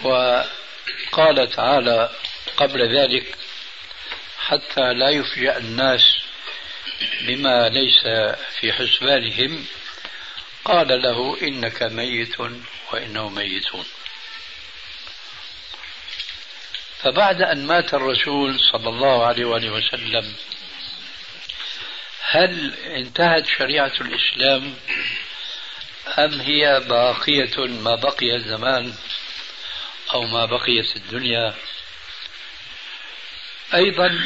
وقال 0.02 1.50
تعالى 1.50 2.10
قبل 2.56 2.96
ذلك 2.96 3.36
حتى 4.38 4.92
لا 4.92 5.08
يفجأ 5.08 5.58
الناس 5.58 6.18
بما 7.20 7.68
ليس 7.68 8.02
في 8.60 8.72
حسبانهم 8.72 9.66
قال 10.64 11.02
له 11.02 11.38
إنك 11.42 11.82
ميت 11.82 12.36
وإنهم 12.92 13.34
ميتون. 13.34 13.84
فبعد 17.02 17.42
أن 17.42 17.66
مات 17.66 17.94
الرسول 17.94 18.60
صلى 18.60 18.88
الله 18.88 19.26
عليه 19.26 19.44
وآله 19.44 19.70
وسلم 19.70 20.34
هل 22.30 22.74
انتهت 22.74 23.46
شريعة 23.58 23.92
الإسلام 24.00 24.74
أم 26.18 26.40
هي 26.40 26.80
باقية 26.80 27.66
ما 27.66 27.94
بقي 27.94 28.36
الزمان 28.36 28.94
أو 30.14 30.22
ما 30.22 30.44
بقيت 30.44 30.96
الدنيا؟ 30.96 31.54
أيضا 33.74 34.18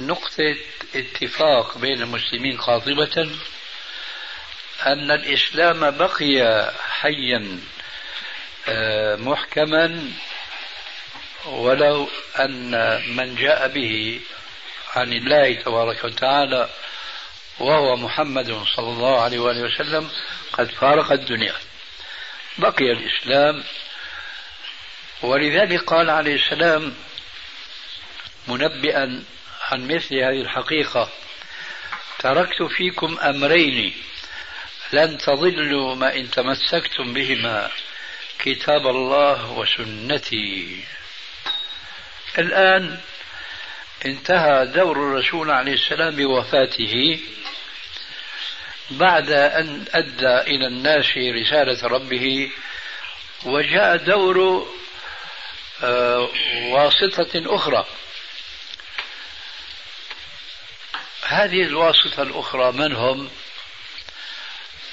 نقطة 0.00 0.56
اتفاق 0.94 1.78
بين 1.78 2.02
المسلمين 2.02 2.56
قاطبة 2.56 3.30
أن 4.86 5.10
الإسلام 5.10 5.90
بقي 5.90 6.72
حيا 6.88 7.60
آه، 8.68 9.16
محكما 9.16 10.12
ولو 11.46 12.08
أن 12.38 12.70
من 13.16 13.34
جاء 13.34 13.68
به 13.68 14.20
عن 14.96 15.12
الله 15.12 15.52
تبارك 15.54 16.04
وتعالى 16.04 16.68
وهو 17.60 17.96
محمد 17.96 18.62
صلى 18.76 18.88
الله 18.88 19.20
عليه 19.20 19.38
وآله 19.38 19.62
وسلم 19.62 20.10
قد 20.52 20.70
فارق 20.70 21.12
الدنيا. 21.12 21.54
بقي 22.58 22.92
الإسلام. 22.92 23.64
ولذلك 25.22 25.84
قال 25.84 26.10
عليه 26.10 26.34
السلام 26.34 26.94
منبئا 28.48 29.24
عن 29.70 29.88
مثل 29.88 30.14
هذه 30.14 30.40
الحقيقة 30.40 31.10
تركت 32.18 32.62
فيكم 32.62 33.18
أمرين 33.18 33.94
لن 34.92 35.18
تضلوا 35.18 35.94
ما 35.94 36.14
إن 36.14 36.30
تمسكتم 36.30 37.14
بهما 37.14 37.70
كتاب 38.38 38.86
الله 38.86 39.50
وسنتي. 39.50 40.84
الآن 42.38 42.98
انتهى 44.06 44.66
دور 44.66 44.96
الرسول 44.96 45.50
عليه 45.50 45.72
السلام 45.72 46.16
بوفاته. 46.16 47.20
بعد 48.90 49.30
أن 49.30 49.84
أدى 49.92 50.40
إلى 50.40 50.66
الناس 50.66 51.16
رسالة 51.16 51.88
ربه 51.88 52.50
وجاء 53.44 53.96
دور 53.96 54.68
آه، 55.82 56.28
واسطة 56.62 57.54
أخرى. 57.54 57.86
هذه 61.26 61.62
الواسطة 61.62 62.22
الأخرى 62.22 62.72
من 62.72 62.92
هم؟ 62.96 63.30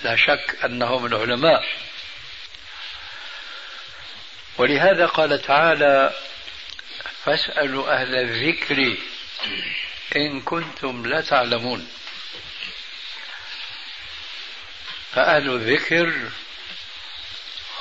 لا 0.04 0.16
شك 0.16 0.58
أنهم 0.66 1.06
العلماء. 1.06 1.66
ولهذا 4.58 5.06
قال 5.06 5.42
تعالى 5.42 6.14
فاسألوا 7.24 7.94
أهل 7.94 8.16
الذكر 8.16 8.98
إن 10.16 10.42
كنتم 10.42 11.06
لا 11.06 11.22
تعلمون 11.22 11.88
فأهل 15.16 15.50
الذكر 15.50 16.14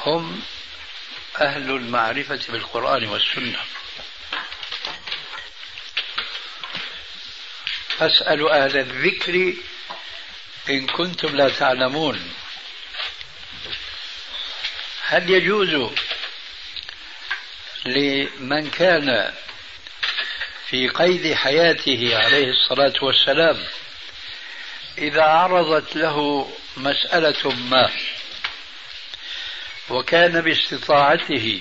هم 0.06 0.42
أهل 1.40 1.70
المعرفة 1.70 2.40
بالقرآن 2.48 3.06
والسنة. 3.06 3.58
فاسألوا 7.98 8.64
أهل 8.64 8.76
الذكر 8.76 9.54
إن 10.70 10.86
كنتم 10.86 11.36
لا 11.36 11.48
تعلمون. 11.48 12.34
هل 15.06 15.30
يجوز 15.30 15.92
لمن 17.86 18.70
كان 18.70 19.34
في 20.66 20.88
قيد 20.88 21.34
حياته 21.34 22.16
عليه 22.16 22.50
الصلاة 22.50 22.94
والسلام 23.02 23.66
إذا 24.98 25.22
عرضت 25.22 25.96
له 25.96 26.48
مسألة 26.76 27.50
ما. 27.50 27.90
وكان 29.90 30.40
باستطاعته 30.40 31.60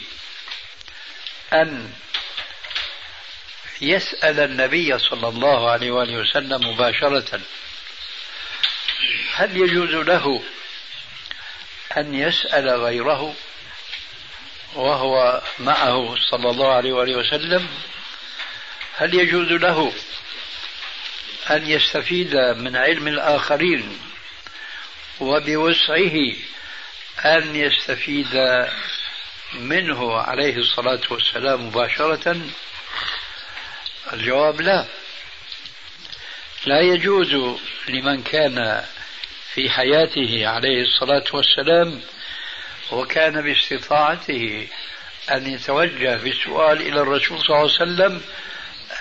أن 1.53 1.93
يسأل 3.81 4.39
النبي 4.39 4.99
صلى 4.99 5.27
الله 5.27 5.71
عليه 5.71 5.91
وآله 5.91 6.17
وسلم 6.17 6.69
مباشرة. 6.69 7.41
هل 9.35 9.57
يجوز 9.57 9.89
له 9.89 10.43
أن 11.97 12.15
يسأل 12.15 12.69
غيره 12.69 13.35
وهو 14.73 15.41
معه 15.59 16.15
صلى 16.31 16.49
الله 16.49 16.73
عليه 16.73 16.93
وآله 16.93 17.17
وسلم؟ 17.17 17.67
هل 18.95 19.13
يجوز 19.13 19.47
له 19.47 19.93
أن 21.49 21.69
يستفيد 21.69 22.35
من 22.35 22.75
علم 22.75 23.07
الآخرين؟ 23.07 24.12
وبوسعه 25.23 26.33
أن 27.25 27.55
يستفيد 27.55 28.67
منه 29.53 30.17
عليه 30.17 30.57
الصلاة 30.57 31.01
والسلام 31.09 31.67
مباشرة؟ 31.67 32.37
الجواب 34.13 34.61
لا. 34.61 34.85
لا 36.65 36.79
يجوز 36.81 37.57
لمن 37.89 38.23
كان 38.23 38.83
في 39.53 39.69
حياته 39.69 40.47
عليه 40.47 40.81
الصلاة 40.81 41.23
والسلام 41.33 42.01
وكان 42.91 43.41
باستطاعته 43.41 44.67
أن 45.31 45.53
يتوجه 45.53 46.15
بالسؤال 46.17 46.81
إلى 46.81 47.01
الرسول 47.01 47.39
صلى 47.39 47.47
الله 47.49 47.57
عليه 47.57 47.65
وسلم 47.65 48.21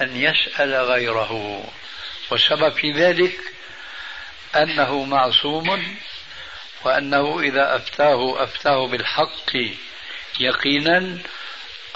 أن 0.00 0.16
يسأل 0.16 0.74
غيره. 0.74 1.64
والسبب 2.30 2.72
في 2.72 2.92
ذلك 2.92 3.40
أنه 4.56 5.04
معصوم 5.04 5.96
وأنه 6.84 7.40
إذا 7.40 7.76
أفتاه 7.76 8.44
أفتاه 8.44 8.86
بالحق 8.86 9.52
يقينا 10.40 11.18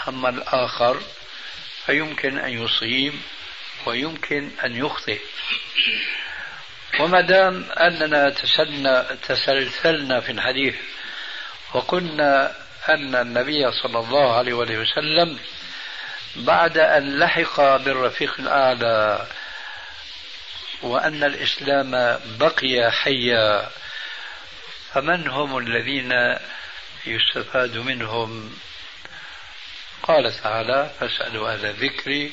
أما 0.08 0.28
الآخر 0.28 1.00
فيمكن 1.86 2.38
أن 2.38 2.64
يصيب 2.64 3.14
ويمكن 3.86 4.50
أن 4.64 4.76
يخطئ. 4.76 5.20
وما 7.00 7.20
دام 7.20 7.66
أننا 7.72 8.30
تسلسلنا 9.28 10.20
في 10.20 10.32
الحديث 10.32 10.74
وقلنا 11.74 12.56
أن 12.88 13.14
النبي 13.14 13.72
صلى 13.72 13.98
الله 13.98 14.36
عليه 14.36 14.52
وسلم 14.54 15.38
بعد 16.36 16.78
أن 16.78 17.18
لحق 17.18 17.60
بالرفيق 17.76 18.34
الأعلى 18.38 19.26
وأن 20.82 21.24
الإسلام 21.24 22.18
بقي 22.38 22.92
حيا 22.92 23.68
فمن 24.96 25.28
هم 25.28 25.58
الذين 25.58 26.36
يستفاد 27.06 27.76
منهم؟ 27.76 28.58
قال 30.02 30.42
تعالى 30.42 30.90
فاسألوا 31.00 31.52
أهل 31.52 31.66
الذكر 31.66 32.30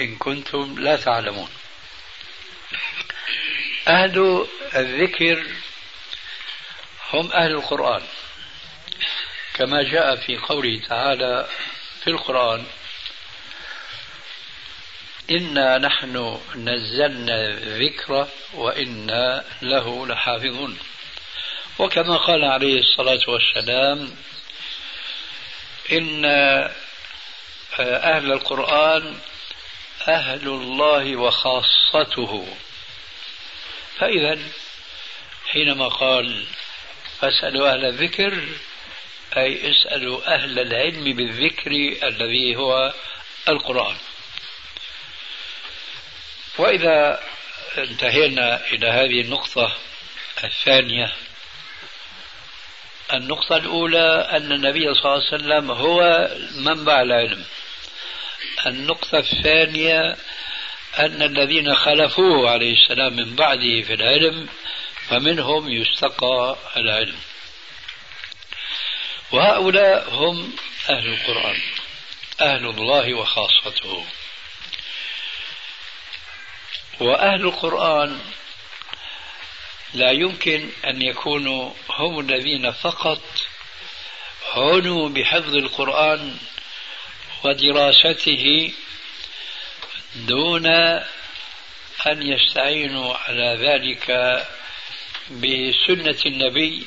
إن 0.00 0.16
كنتم 0.16 0.78
لا 0.78 0.96
تعلمون. 0.96 1.48
أهل 3.88 4.46
الذكر 4.74 5.46
هم 7.12 7.32
أهل 7.32 7.50
القرآن. 7.50 8.02
كما 9.54 9.82
جاء 9.82 10.16
في 10.16 10.36
قوله 10.36 10.80
تعالى 10.88 11.48
في 12.04 12.10
القرآن 12.10 12.66
إنا 15.30 15.78
نحن 15.78 16.40
نزلنا 16.54 17.48
الذكر 17.48 18.28
وإنا 18.54 19.44
له 19.62 20.06
لحافظون. 20.06 20.78
وكما 21.78 22.16
قال 22.16 22.44
عليه 22.44 22.80
الصلاة 22.80 23.20
والسلام 23.28 24.16
إن 25.92 26.24
أهل 27.80 28.32
القرآن 28.32 29.18
أهل 30.08 30.48
الله 30.48 31.16
وخاصته. 31.16 32.56
فإذا 33.98 34.38
حينما 35.46 35.88
قال 35.88 36.44
فاسألوا 37.20 37.72
أهل 37.72 37.84
الذكر 37.84 38.48
أي 39.36 39.70
اسألوا 39.70 40.34
أهل 40.34 40.58
العلم 40.58 41.04
بالذكر 41.04 41.70
الذي 42.02 42.56
هو 42.56 42.94
القرآن. 43.48 43.96
وإذا 46.58 47.20
انتهينا 47.78 48.66
إلى 48.72 48.86
هذه 48.86 49.20
النقطة 49.20 49.76
الثانية 50.44 51.12
النقطة 53.12 53.56
الأولى 53.56 54.28
أن 54.30 54.52
النبي 54.52 54.94
صلى 54.94 55.02
الله 55.04 55.24
عليه 55.32 55.34
وسلم 55.34 55.70
هو 55.70 56.30
منبع 56.56 57.02
العلم. 57.02 57.44
النقطة 58.66 59.18
الثانية 59.18 60.16
أن 60.98 61.22
الذين 61.22 61.74
خلفوه 61.74 62.50
عليه 62.50 62.72
السلام 62.72 63.16
من 63.16 63.36
بعده 63.36 63.80
في 63.82 63.94
العلم 63.94 64.48
فمنهم 65.08 65.68
يستقى 65.68 66.56
العلم. 66.76 67.18
وهؤلاء 69.32 70.10
هم 70.10 70.52
أهل 70.90 71.06
القرآن 71.06 71.60
أهل 72.40 72.66
الله 72.66 73.14
وخاصته. 73.14 74.06
وأهل 77.00 77.40
القرآن 77.40 78.20
لا 79.94 80.10
يمكن 80.10 80.70
أن 80.86 81.02
يكونوا 81.02 81.70
هم 81.90 82.20
الذين 82.20 82.70
فقط 82.72 83.22
عنوا 84.54 85.08
بحفظ 85.08 85.56
القرآن 85.56 86.36
ودراسته 87.44 88.72
دون 90.16 90.66
أن 92.06 92.22
يستعينوا 92.22 93.14
على 93.14 93.58
ذلك 93.60 94.06
بسنة 95.30 96.18
النبي 96.26 96.86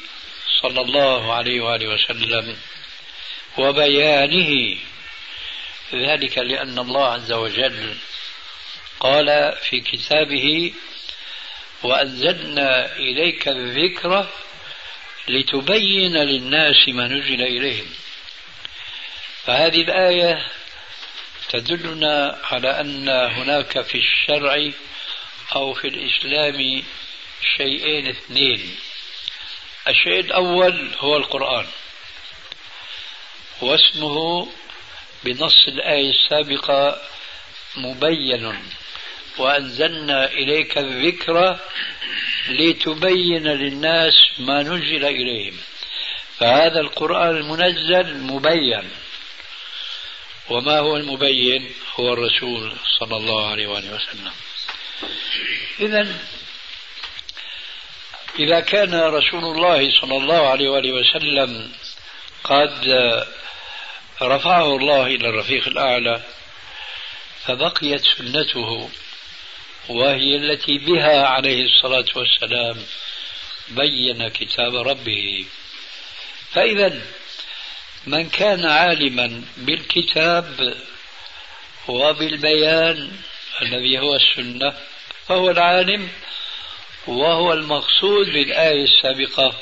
صلى 0.62 0.82
الله 0.82 1.34
عليه 1.34 1.62
وآله 1.62 1.88
وسلم 1.88 2.58
وبيانه. 3.58 4.78
ذلك 5.93 6.38
لأن 6.38 6.80
الله 6.80 7.06
عز 7.06 7.32
وجل 7.32 7.98
قال 9.00 9.58
في 9.62 9.82
كتابه 9.82 10.74
وأنزلنا 11.84 12.96
إليك 12.96 13.48
الذكر 13.48 14.28
لتبين 15.28 16.18
للناس 16.18 16.88
ما 16.88 17.08
نزل 17.08 17.42
إليهم. 17.42 17.90
فهذه 19.46 19.82
الآية 19.82 20.48
تدلنا 21.50 22.40
على 22.44 22.82
أن 22.82 23.10
هناك 23.10 23.82
في 23.82 23.98
الشرع 23.98 24.72
أو 25.56 25.74
في 25.74 25.88
الإسلام 25.88 26.84
شيئين 27.58 28.08
اثنين. 28.08 28.76
الشيء 29.88 30.20
الأول 30.20 30.90
هو 31.00 31.18
القرآن 31.18 31.68
واسمه 33.62 34.48
بنص 35.24 35.68
الآية 35.68 36.10
السابقة 36.10 37.02
مبين. 37.76 38.63
وأنزلنا 39.38 40.26
إليك 40.26 40.78
الذكر 40.78 41.60
لتبين 42.50 43.47
للناس 43.47 44.13
ما 44.39 44.63
نزل 44.63 45.06
إليهم. 45.06 45.58
فهذا 46.38 46.80
القرآن 46.80 47.38
المنزل 47.38 48.17
مبين. 48.17 48.89
وما 50.50 50.80
هو 50.80 50.97
المبين؟ 50.97 51.71
هو 52.00 52.13
الرسول 52.13 52.73
صلى 53.00 53.17
الله 53.17 53.52
عليه 53.52 53.67
وآله 53.67 53.95
وسلم. 53.95 54.32
إذا 55.80 56.08
إذا 58.39 58.60
كان 58.60 58.93
رسول 58.93 59.43
الله 59.43 60.02
صلى 60.02 60.17
الله 60.17 60.50
عليه 60.50 60.69
وآله 60.69 60.91
وسلم 60.91 61.71
قد 62.43 62.88
رفعه 64.21 64.76
الله 64.76 65.06
إلى 65.06 65.30
الرفيق 65.30 65.67
الأعلى 65.67 66.21
فبقيت 67.45 68.02
سنته 68.17 68.89
وهي 69.89 70.36
التي 70.36 70.78
بها 70.78 71.28
عليه 71.28 71.65
الصلاة 71.65 72.06
والسلام 72.15 72.86
بين 73.69 74.28
كتاب 74.28 74.76
ربه. 74.76 75.45
فإذا 76.52 77.02
من 78.08 78.30
كان 78.30 78.65
عالما 78.65 79.43
بالكتاب 79.58 80.78
وبالبيان 81.88 83.12
الذي 83.62 84.00
هو 84.00 84.15
السنة 84.15 84.73
فهو 85.28 85.52
العالم 85.52 86.10
وهو 87.08 87.54
المقصود 87.54 88.26
بالآية 88.28 88.84
السابقة. 88.84 89.54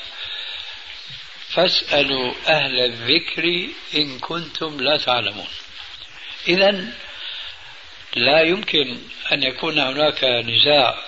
فاسألوا 1.48 2.34
أهل 2.48 2.80
الذكر 2.80 3.68
إن 3.94 4.18
كنتم 4.18 4.80
لا 4.80 4.96
تعلمون. 4.96 5.48
إذا 6.48 6.92
لا 8.16 8.42
يمكن 8.42 8.98
أن 9.32 9.42
يكون 9.42 9.78
هناك 9.78 10.24
نزاع 10.24 10.98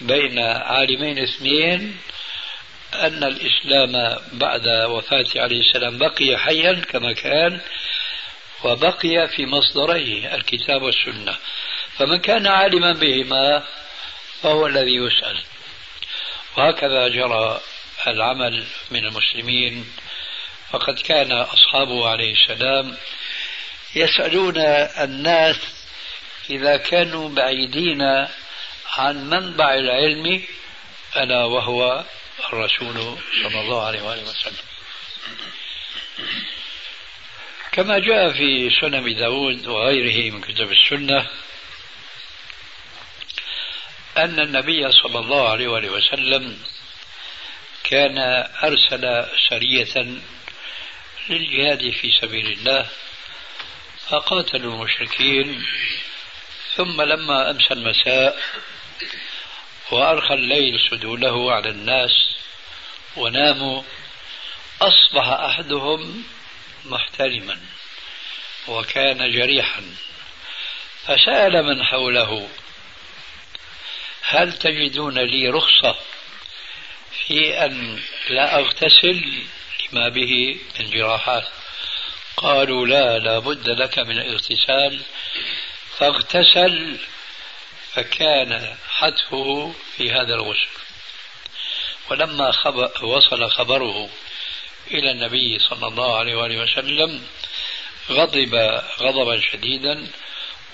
بين 0.00 0.38
عالمين 0.38 1.18
اثنين 1.18 1.96
أن 2.94 3.24
الإسلام 3.24 4.18
بعد 4.32 4.68
وفاة 4.68 5.26
عليه 5.36 5.60
السلام 5.60 5.98
بقي 5.98 6.36
حيا 6.38 6.72
كما 6.72 7.12
كان 7.12 7.60
وبقي 8.64 9.28
في 9.28 9.46
مصدريه 9.46 10.34
الكتاب 10.34 10.82
والسنة. 10.82 11.36
فمن 11.98 12.18
كان 12.18 12.46
عالما 12.46 12.92
بهما 12.92 13.62
فهو 14.42 14.66
الذي 14.66 14.94
يسأل. 14.94 15.38
وهكذا 16.56 17.08
جرى 17.08 17.60
العمل 18.06 18.64
من 18.90 19.04
المسلمين. 19.06 19.86
فقد 20.70 20.98
كان 20.98 21.32
أصحابه 21.32 22.08
عليه 22.08 22.32
السلام 22.32 22.96
يسألون 23.96 24.56
الناس 25.00 25.79
إذا 26.50 26.76
كانوا 26.76 27.28
بعيدين 27.28 28.02
عن 28.96 29.30
منبع 29.30 29.74
العلم 29.74 30.42
ألا 31.16 31.44
وهو 31.44 32.04
الرسول 32.52 33.18
صلى 33.42 33.60
الله 33.60 33.86
عليه 33.86 34.02
وآله 34.02 34.22
وسلم. 34.22 34.64
كما 37.72 37.98
جاء 37.98 38.32
في 38.32 38.70
سنن 38.80 39.16
داود 39.16 39.66
وغيره 39.66 40.32
من 40.32 40.40
كتب 40.40 40.72
السنة 40.72 41.26
أن 44.18 44.40
النبي 44.40 44.92
صلى 44.92 45.18
الله 45.18 45.48
عليه 45.48 45.68
وآله 45.68 45.90
وسلم 45.90 46.58
كان 47.84 48.18
أرسل 48.64 49.26
سرية 49.48 50.20
للجهاد 51.28 51.90
في 51.90 52.10
سبيل 52.20 52.46
الله 52.46 52.86
فقاتلوا 54.08 54.74
المشركين 54.74 55.64
ثم 56.76 57.02
لما 57.02 57.50
أمسى 57.50 57.74
المساء 57.74 58.38
وأرخى 59.90 60.34
الليل 60.34 60.80
سدوله 60.90 61.52
على 61.52 61.68
الناس 61.68 62.10
وناموا 63.16 63.82
أصبح 64.82 65.28
أحدهم 65.28 66.24
محترما 66.84 67.60
وكان 68.68 69.32
جريحا 69.32 69.82
فسأل 71.06 71.62
من 71.62 71.84
حوله 71.84 72.48
هل 74.22 74.52
تجدون 74.52 75.18
لي 75.18 75.48
رخصة 75.48 75.96
في 77.26 77.64
أن 77.64 78.00
لا 78.28 78.58
أغتسل 78.58 79.24
لما 79.92 80.08
به 80.08 80.58
من 80.80 80.90
جراحات؟ 80.90 81.48
قالوا 82.36 82.86
لا 82.86 83.18
لا 83.18 83.38
بد 83.38 83.68
لك 83.68 83.98
من 83.98 84.18
الاغتسال 84.18 85.00
فاغتسل 86.00 86.98
فكان 87.92 88.76
حتفه 88.88 89.72
في 89.96 90.12
هذا 90.12 90.34
الغسل. 90.34 90.68
ولما 92.10 92.52
خبر 92.52 93.04
وصل 93.04 93.50
خبره 93.50 94.08
إلى 94.90 95.10
النبي 95.10 95.58
صلى 95.58 95.86
الله 95.86 96.16
عليه 96.18 96.34
وآله 96.34 96.62
وسلم 96.62 97.22
غضب 98.10 98.54
غضبا 99.00 99.40
شديدا 99.40 100.06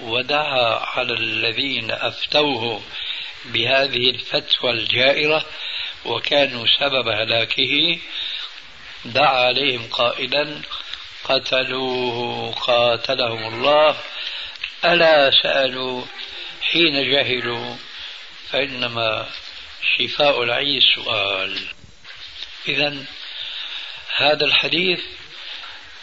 ودعا 0.00 0.86
على 0.96 1.12
الذين 1.12 1.90
أفتوه 1.90 2.82
بهذه 3.44 4.10
الفتوى 4.10 4.70
الجائرة 4.70 5.46
وكانوا 6.04 6.66
سبب 6.80 7.08
هلاكه. 7.08 7.98
دعا 9.04 9.46
عليهم 9.46 9.88
قائلا 9.90 10.62
قتلوه 11.24 12.52
قاتلهم 12.52 13.54
الله. 13.54 13.96
ألا 14.84 15.30
سألوا 15.42 16.04
حين 16.62 17.10
جهلوا 17.10 17.76
فإنما 18.50 19.28
شفاء 19.98 20.42
العي 20.42 20.78
السؤال 20.78 21.58
إذا 22.68 23.04
هذا 24.16 24.44
الحديث 24.44 25.00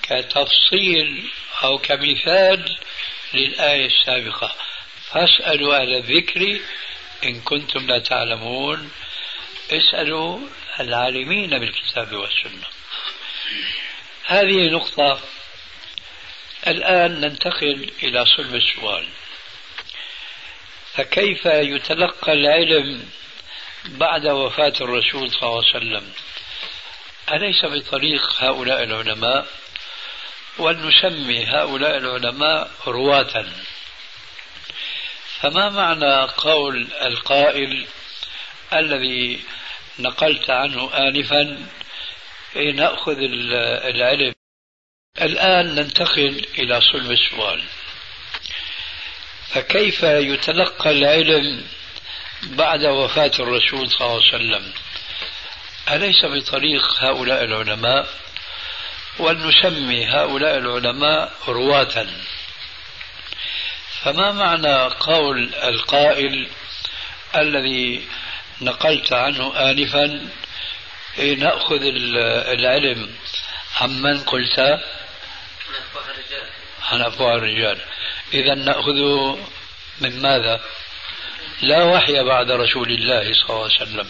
كتفصيل 0.04 1.30
أو 1.64 1.78
كمثال 1.78 2.78
للآية 3.34 3.86
السابقة. 3.86 4.56
فاسألوا 5.12 5.76
أهل 5.76 5.96
الذكر 5.96 6.60
إن 7.24 7.42
كنتم 7.42 7.88
لا 7.88 8.00
تعلمون 8.00 8.92
اسألوا 9.72 10.40
العالمين 10.80 11.60
بالكتاب 11.60 12.14
والسنة. 12.14 12.68
هذه 14.26 14.70
نقطة 14.70 15.22
الآن 16.68 17.22
ننتقل 17.22 17.92
إلى 18.04 18.26
صلب 18.26 18.56
السؤال. 18.56 19.08
فكيف 20.94 21.46
يتلقى 21.46 22.34
العلم 22.34 23.10
بعد 23.86 24.28
وفاة 24.28 24.74
الرسول 24.82 25.32
صلى 25.32 25.44
الله 25.44 25.64
عليه 25.74 25.78
وسلم؟ 25.78 26.12
أليس 27.32 27.66
بطريق 27.66 28.44
هؤلاء 28.44 28.84
العلماء؟ 28.84 29.48
ولنسمي 30.58 31.46
هؤلاء 31.46 31.98
العلماء 31.98 32.72
رواة. 32.88 33.46
فما 35.42 35.70
معنى 35.70 36.16
قول 36.38 36.88
القائل 37.02 37.86
الذي 38.74 39.44
نقلت 40.00 40.50
عنه 40.50 40.90
آنفا 40.94 41.68
نأخذ 42.56 43.18
العلم؟ 43.20 44.34
الآن 45.22 45.76
ننتقل 45.76 46.46
إلى 46.58 46.82
صلب 46.82 47.12
السؤال. 47.12 47.64
فكيف 49.50 50.04
يتلقى 50.04 50.92
العلم 50.92 51.64
بعد 52.44 52.86
وفاة 52.86 53.32
الرسول 53.40 53.92
صلى 53.92 54.08
الله 54.08 54.12
عليه 54.12 54.36
وسلم؟ 54.36 54.74
أليس 55.92 56.26
بطريق 56.26 56.82
هؤلاء 57.00 57.44
العلماء؟ 57.44 58.10
ولنسمي 59.20 60.06
هؤلاء 60.06 60.58
العلماء 60.58 61.34
رواة. 61.48 62.08
فما 64.02 64.32
معنى 64.32 64.94
قول 65.00 65.54
القائل 65.56 66.48
الذي 67.36 68.08
نقلت 68.62 69.14
عنه 69.14 69.72
آنفا 69.72 70.30
إيه 71.20 71.36
نأخذ 71.36 71.82
العلم 72.48 73.10
عمن 73.82 74.20
قلت 74.20 74.80
عن 76.92 77.02
أفواه 77.02 77.36
الرجال. 77.36 77.78
إذا 78.34 78.56
نأخذ 78.56 78.94
من 80.02 80.22
ماذا؟ 80.22 80.62
لا 81.62 81.84
وحي 81.84 82.24
بعد 82.24 82.52
رسول 82.52 82.92
الله 82.92 83.34
صلى 83.34 83.50
الله 83.50 83.64
عليه 83.64 83.82
وسلم. 83.82 84.08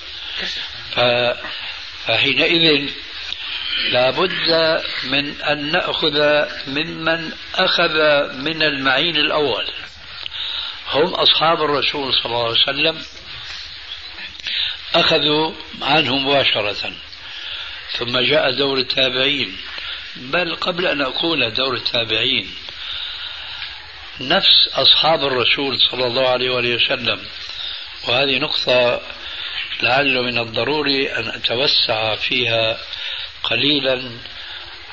فحينئذ 2.05 2.89
لا 3.91 4.09
بد 4.09 4.81
من 5.03 5.41
أن 5.41 5.71
نأخذ 5.71 6.45
ممن 6.67 7.31
أخذ 7.55 7.93
من 8.33 8.63
المعين 8.63 9.15
الأول. 9.17 9.67
هم 10.91 11.13
أصحاب 11.13 11.63
الرسول 11.63 12.13
صلى 12.13 12.25
الله 12.25 12.43
عليه 12.43 12.61
وسلم. 12.61 13.05
أخذوا 14.95 15.53
عنه 15.81 16.17
مباشرة. 16.17 16.93
ثم 17.91 18.19
جاء 18.19 18.51
دور 18.51 18.77
التابعين. 18.77 19.57
بل 20.15 20.55
قبل 20.55 20.87
أن 20.87 21.01
أقول 21.01 21.53
دور 21.53 21.75
التابعين 21.75 22.55
نفس 24.21 24.69
أصحاب 24.73 25.23
الرسول 25.23 25.79
صلى 25.91 26.07
الله 26.07 26.27
عليه 26.27 26.49
وآله 26.49 26.75
وسلم. 26.75 27.19
وهذه 28.07 28.37
نقطة 28.37 29.01
لعل 29.81 30.21
من 30.21 30.39
الضروري 30.39 31.15
أن 31.15 31.27
أتوسع 31.27 32.15
فيها 32.15 32.77
قليلا 33.43 34.01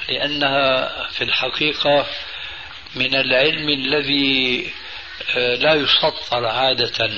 لأنها 0.08 0.88
في 1.10 1.24
الحقيقة 1.24 2.06
من 2.94 3.14
العلم 3.14 3.68
الذي 3.68 4.70
آه، 5.36 5.54
لا 5.54 5.74
يسطر 5.74 6.46
عادة 6.46 7.10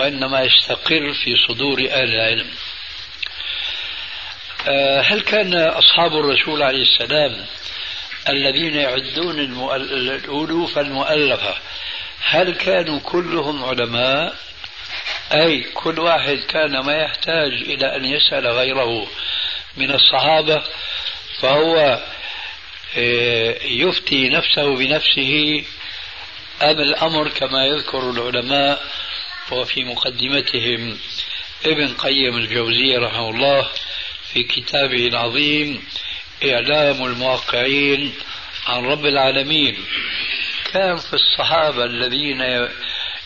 وإنما 0.00 0.42
يستقر 0.42 1.12
في 1.12 1.36
صدور 1.48 1.78
أهل 1.90 2.14
العلم. 2.14 2.50
آه، 4.68 5.00
هل 5.00 5.20
كان 5.20 5.54
أصحاب 5.54 6.16
الرسول 6.16 6.62
عليه 6.62 6.82
السلام 6.82 7.46
الذين 8.28 8.74
يعدون 8.74 9.40
الألوف 9.74 10.78
المؤلفة. 10.78 11.54
هل 12.20 12.54
كانوا 12.54 13.00
كلهم 13.00 13.64
علماء؟ 13.64 14.36
أي 15.32 15.60
كل 15.60 16.00
واحد 16.00 16.38
كان 16.48 16.78
ما 16.78 16.96
يحتاج 16.96 17.52
إلى 17.52 17.96
أن 17.96 18.04
يسأل 18.04 18.46
غيره 18.46 19.06
من 19.76 19.90
الصحابة 19.90 20.62
فهو 21.40 22.02
آه، 22.96 23.58
يفتي 23.64 24.28
نفسه 24.28 24.76
بنفسه 24.76 25.64
أم 26.62 26.80
الأمر 26.80 27.28
كما 27.28 27.66
يذكر 27.66 28.10
العلماء؟ 28.10 28.82
وفي 29.52 29.84
مقدمتهم 29.84 30.98
ابن 31.64 31.94
قيم 31.94 32.36
الجوزية 32.36 32.98
رحمه 32.98 33.30
الله 33.30 33.68
في 34.32 34.42
كتابه 34.42 35.06
العظيم 35.06 35.84
إعلام 36.44 37.04
الموقعين 37.04 38.14
عن 38.66 38.84
رب 38.84 39.06
العالمين. 39.06 39.84
كان 40.72 40.96
في 40.96 41.14
الصحابة 41.14 41.84
الذين 41.84 42.68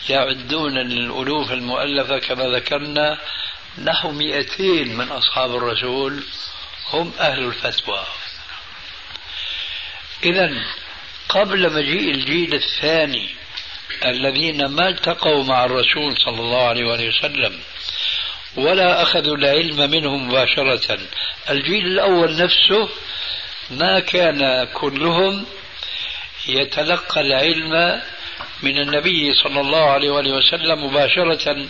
يعدون 0.09 0.77
الألوف 0.77 1.51
المؤلفة 1.51 2.19
كما 2.19 2.43
ذكرنا 2.43 3.17
نحو 3.83 4.11
مئتين 4.11 4.97
من 4.97 5.07
أصحاب 5.07 5.55
الرسول 5.55 6.23
هم 6.93 7.13
أهل 7.19 7.43
الفتوى. 7.43 8.05
إذا 10.23 10.63
قبل 11.29 11.73
مجيء 11.73 12.11
الجيل 12.11 12.53
الثاني 12.53 13.29
الذين 14.05 14.65
ما 14.65 14.89
التقوا 14.89 15.43
مع 15.43 15.65
الرسول 15.65 16.17
صلى 16.17 16.39
الله 16.39 16.67
عليه 16.67 16.83
وسلم 16.83 17.59
ولا 18.55 19.01
أخذوا 19.01 19.37
العلم 19.37 19.89
منه 19.91 20.17
مباشرة. 20.17 20.99
الجيل 21.49 21.85
الأول 21.87 22.37
نفسه 22.37 22.89
ما 23.69 23.99
كان 23.99 24.67
كلهم 24.73 25.45
يتلقى 26.47 27.21
العلم 27.21 28.01
من 28.63 28.77
النبي 28.77 29.33
صلى 29.33 29.61
الله 29.61 29.91
عليه 29.91 30.09
وسلم 30.09 30.85
مباشرة 30.85 31.67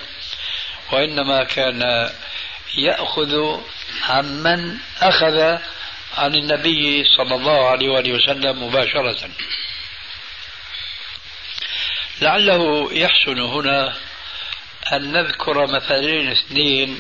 وإنما 0.92 1.44
كان 1.44 2.10
يأخذ 2.78 3.60
عمن 4.10 4.78
أخذ 5.02 5.58
عن 6.18 6.36
النبي 6.36 7.04
صلى 7.04 7.36
الله 7.36 7.70
عليه 7.70 7.90
وسلم 8.14 8.64
مباشرة. 8.64 9.30
لعله 12.22 12.94
يحسن 12.94 13.40
هنا 13.40 13.94
أن 14.92 15.12
نذكر 15.12 15.68
مثلين 15.68 16.32
اثنين 16.32 17.00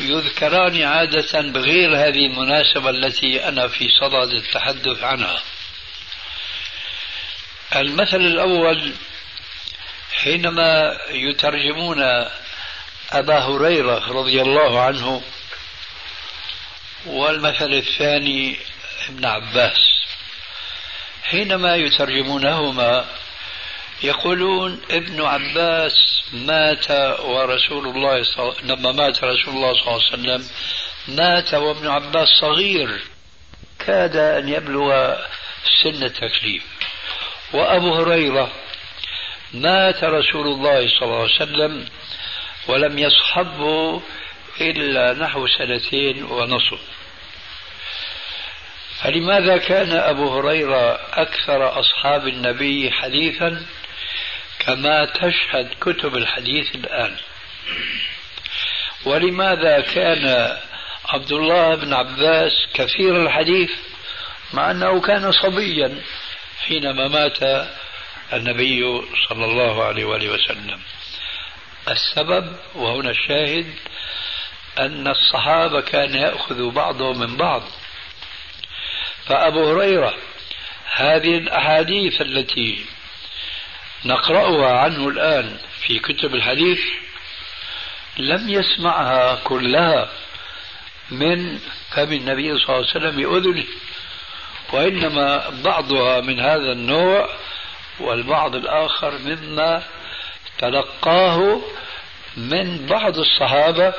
يذكران 0.00 0.82
عادة 0.82 1.40
بغير 1.40 1.96
هذه 1.96 2.26
المناسبة 2.26 2.90
التي 2.90 3.48
أنا 3.48 3.68
في 3.68 3.88
صدد 4.00 4.32
التحدث 4.32 5.04
عنها؟ 5.04 5.42
المثل 7.76 8.20
الأول 8.20 8.92
حينما 10.12 10.98
يترجمون 11.10 12.02
أبا 13.12 13.38
هريرة 13.38 14.12
رضي 14.12 14.42
الله 14.42 14.80
عنه 14.80 15.22
والمثل 17.06 17.72
الثاني 17.72 18.56
ابن 19.08 19.24
عباس. 19.24 19.78
حينما 21.22 21.76
يترجمونهما 21.76 23.06
يقولون 24.02 24.80
ابن 24.90 25.22
عباس 25.22 25.92
مات 26.32 26.90
ورسول 27.20 27.86
الله 27.88 28.22
صل... 28.22 28.54
لما 28.62 28.92
مات 28.92 29.24
رسول 29.24 29.54
الله 29.54 29.72
صلى 29.72 29.82
الله 29.82 29.92
عليه 29.92 30.12
وسلم 30.12 30.48
مات 31.08 31.54
وابن 31.54 31.88
عباس 31.88 32.28
صغير. 32.40 33.00
كاد 33.86 34.16
أن 34.16 34.48
يبلغ 34.48 35.16
سن 35.82 36.02
التكليف. 36.02 36.64
وأبو 37.52 37.94
هريرة 37.94 38.52
مات 39.54 40.04
رسول 40.04 40.46
الله 40.46 40.88
صلى 40.88 41.02
الله 41.02 41.22
عليه 41.22 41.34
وسلم 41.34 41.88
ولم 42.68 42.98
يصحبه 42.98 44.02
إلا 44.60 45.12
نحو 45.12 45.46
سنتين 45.46 46.24
ونصف. 46.24 46.80
فلماذا 49.02 49.56
كان 49.56 49.92
أبو 49.92 50.38
هريرة 50.38 51.00
أكثر 51.12 51.80
أصحاب 51.80 52.28
النبي 52.28 52.90
حديثا؟ 52.90 53.66
كما 54.66 55.04
تشهد 55.04 55.74
كتب 55.80 56.16
الحديث 56.16 56.74
الآن. 56.74 57.16
ولماذا 59.04 59.80
كان 59.80 60.56
عبد 61.08 61.32
الله 61.32 61.74
بن 61.74 61.92
عباس 61.92 62.52
كثير 62.74 63.22
الحديث؟ 63.22 63.70
مع 64.52 64.70
أنه 64.70 65.00
كان 65.00 65.32
صبيا 65.32 66.02
حينما 66.66 67.08
مات 67.08 67.68
النبي 68.32 69.02
صلى 69.28 69.44
الله 69.44 69.84
عليه 69.84 70.04
وآله 70.04 70.28
وسلم. 70.28 70.80
السبب 71.88 72.56
وهنا 72.74 73.10
الشاهد 73.10 73.74
أن 74.78 75.08
الصحابة 75.08 75.80
كان 75.80 76.14
يأخذ 76.14 76.70
بعضهم 76.70 77.18
من 77.18 77.36
بعض. 77.36 77.62
فأبو 79.26 79.72
هريرة 79.72 80.14
هذه 80.92 81.38
الأحاديث 81.38 82.20
التي 82.20 82.95
نقرأها 84.04 84.78
عنه 84.78 85.08
الآن 85.08 85.56
في 85.86 85.98
كتب 85.98 86.34
الحديث. 86.34 86.80
لم 88.18 88.48
يسمعها 88.48 89.34
كلها 89.44 90.08
من 91.10 91.58
فم 91.90 92.12
النبي 92.12 92.58
صلى 92.58 92.64
الله 92.64 92.74
عليه 92.74 92.86
وسلم 92.86 93.16
بأذنه 93.16 93.64
وإنما 94.72 95.50
بعضها 95.64 96.20
من 96.20 96.40
هذا 96.40 96.72
النوع 96.72 97.28
والبعض 98.00 98.54
الآخر 98.54 99.18
مما 99.18 99.82
تلقاه 100.58 101.62
من 102.36 102.86
بعض 102.86 103.18
الصحابة 103.18 103.94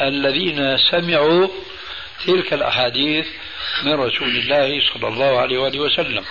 الذين 0.00 0.76
سمعوا 0.76 1.48
تلك 2.26 2.52
الأحاديث 2.52 3.26
من 3.82 3.92
رسول 3.92 4.28
الله 4.28 4.80
صلى 4.94 5.08
الله 5.08 5.40
عليه 5.40 5.58
وآله 5.58 5.80
وسلم. 5.80 6.24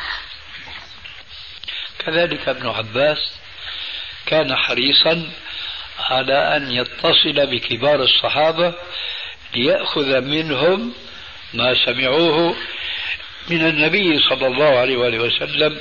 كذلك 2.06 2.50
ابن 2.50 2.68
عباس 2.68 3.18
كان 4.26 4.56
حريصا 4.56 5.32
على 6.00 6.56
أن 6.58 6.72
يتصل 6.72 7.48
بكبار 7.48 8.04
الصحابة 8.04 8.74
ليأخذ 9.56 10.22
منهم 10.22 10.94
ما 11.54 11.86
سمعوه 11.86 12.56
من 13.50 13.68
النبي 13.68 14.20
صلى 14.20 14.48
الله 14.48 14.80
عليه 14.80 14.98
وآله 14.98 15.20
وسلم 15.20 15.80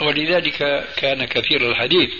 ولذلك 0.00 0.86
كان 0.96 1.24
كثير 1.24 1.70
الحديث. 1.70 2.10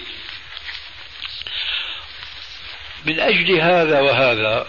من 3.04 3.20
أجل 3.20 3.60
هذا 3.60 4.00
وهذا 4.00 4.66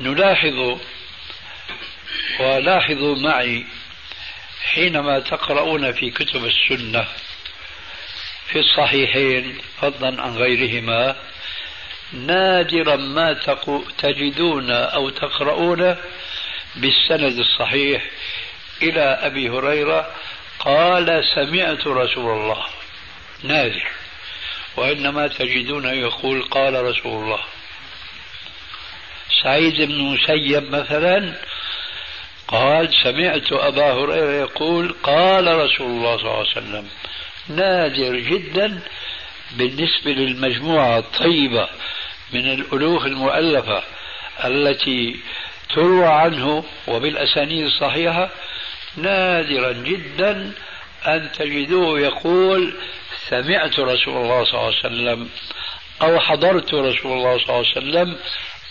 نلاحظ 0.00 0.78
ولاحظوا 2.40 3.16
معي 3.16 3.64
حينما 4.64 5.20
تقرؤون 5.20 5.92
في 5.92 6.10
كتب 6.10 6.44
السنة 6.44 7.06
في 8.46 8.58
الصحيحين 8.58 9.58
فضلا 9.80 10.22
عن 10.22 10.36
غيرهما 10.36 11.16
نادرا 12.12 12.96
ما 12.96 13.32
تجدون 13.98 14.70
أو 14.70 15.10
تقرؤون 15.10 15.96
بالسند 16.76 17.38
الصحيح 17.38 18.02
إلى 18.82 19.00
أبي 19.00 19.48
هريرة 19.50 20.14
قال 20.58 21.24
سمعت 21.34 21.86
رسول 21.86 22.40
الله. 22.40 22.66
نادر. 23.42 23.86
وإنما 24.76 25.28
تجدون 25.28 25.84
يقول 25.84 26.42
قال 26.42 26.84
رسول 26.84 27.24
الله. 27.24 27.40
سعيد 29.42 29.82
بن 29.82 29.98
مسيب 29.98 30.70
مثلا 30.70 31.34
قال 32.48 32.94
سمعت 33.02 33.52
أبا 33.52 33.92
هريرة 33.92 34.32
يقول 34.32 34.94
قال 35.02 35.46
رسول 35.58 35.86
الله 35.86 36.16
صلى 36.16 36.26
الله 36.26 36.38
عليه 36.38 36.50
وسلم 36.50 36.88
نادر 37.48 38.16
جدا 38.18 38.80
بالنسبة 39.56 40.10
للمجموعة 40.10 40.98
الطيبة 40.98 41.68
من 42.32 42.52
الألوف 42.52 43.06
المؤلفة 43.06 43.82
التي 44.44 45.16
تروى 45.74 46.06
عنه 46.06 46.64
وبالأسانيد 46.88 47.64
الصحيحة 47.64 48.30
نادرا 48.96 49.72
جدا 49.72 50.52
أن 51.06 51.32
تجدوه 51.32 52.00
يقول 52.00 52.74
سمعت 53.28 53.80
رسول 53.80 54.16
الله 54.16 54.44
صلى 54.44 54.54
الله 54.54 54.64
عليه 54.64 54.78
وسلم 54.78 55.28
أو 56.02 56.20
حضرت 56.20 56.74
رسول 56.74 57.12
الله 57.12 57.38
صلى 57.38 57.44
الله 57.44 57.56
عليه 57.56 57.70
وسلم 57.70 58.16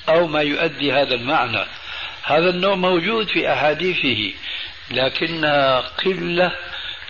أو 0.10 0.28
ما 0.28 0.42
يؤدي 0.42 0.94
هذا 0.94 1.16
المعنى 1.16 1.66
هذا 2.26 2.50
النوع 2.50 2.76
موجود 2.76 3.28
في 3.28 3.54
أحاديثه 3.54 4.34
لكن 4.92 5.46
قلة 6.06 6.52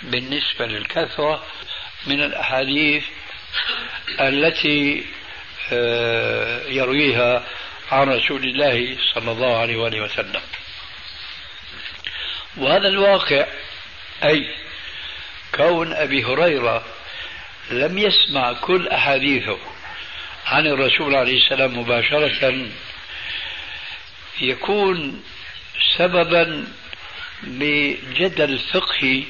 بالنسبة 0.03 0.66
للكثرة 0.66 1.43
من 2.07 2.22
الأحاديث 2.24 3.03
التي 4.20 5.05
آه، 5.72 6.68
يرويها 6.68 7.43
عن 7.91 8.09
رسول 8.09 8.43
الله 8.43 8.97
صلى 9.13 9.32
الله 9.32 9.57
عليه 9.57 9.78
وآله 9.78 10.01
وسلم. 10.01 10.41
وهذا 12.57 12.88
الواقع 12.88 13.45
أي 14.24 14.49
كون 15.55 15.93
أبي 15.93 16.24
هريرة 16.24 16.86
لم 17.72 17.97
يسمع 17.97 18.53
كل 18.53 18.88
أحاديثه 18.88 19.57
عن 20.45 20.68
الرسول 20.68 21.16
عليه 21.16 21.38
السلام 21.38 21.80
مباشرة 21.80 22.68
يكون 24.42 25.24
سببا 25.98 26.68
لجدل 27.44 28.60
فقهي 28.60 29.24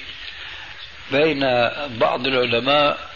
بين 1.12 1.40
بعض 1.88 2.28
العلماء 2.28 3.10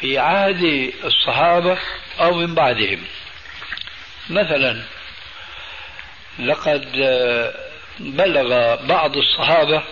في 0.00 0.18
عهد 0.18 0.92
الصحابة 1.04 1.78
أو 2.20 2.34
من 2.34 2.54
بعدهم. 2.54 3.04
مثلا 4.30 4.82
لقد 6.38 6.86
بلغ 8.00 8.76
بعض 8.86 9.16
الصحابة 9.16 9.82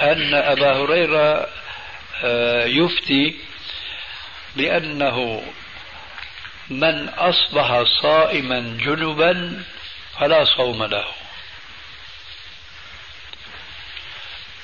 أن 0.00 0.34
أبا 0.34 0.72
هريرة 0.72 1.48
آه، 2.24 2.64
يفتي 2.64 3.36
بأنه 4.56 5.42
من 6.70 7.08
أصبح 7.08 7.82
صائما 8.02 8.78
جنبا 8.84 9.62
فلا 10.22 10.44
صوم 10.44 10.84
له. 10.84 11.04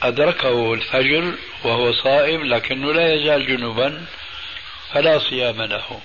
أدركه 0.02 0.74
الفجر 0.74 1.34
وهو 1.64 1.92
صائم 1.92 2.44
لكنه 2.44 2.92
لا 2.92 3.14
يزال 3.14 3.46
جنبا 3.46 4.06
فلا 4.92 5.18
صيام 5.18 5.62
له. 5.62 6.00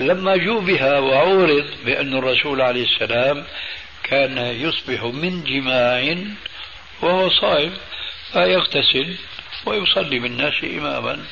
لما 0.00 0.36
جوبها 0.36 0.98
وعورض 0.98 1.66
بأن 1.84 2.18
الرسول 2.18 2.60
عليه 2.60 2.84
السلام 2.84 3.46
كان 4.02 4.38
يصبح 4.38 5.04
من 5.04 5.44
جماع 5.44 6.16
وهو 7.02 7.30
صائم 7.30 7.76
فيغتسل 8.32 9.16
ويصلي 9.66 10.18
بالناس 10.18 10.54
إماما. 10.64 11.24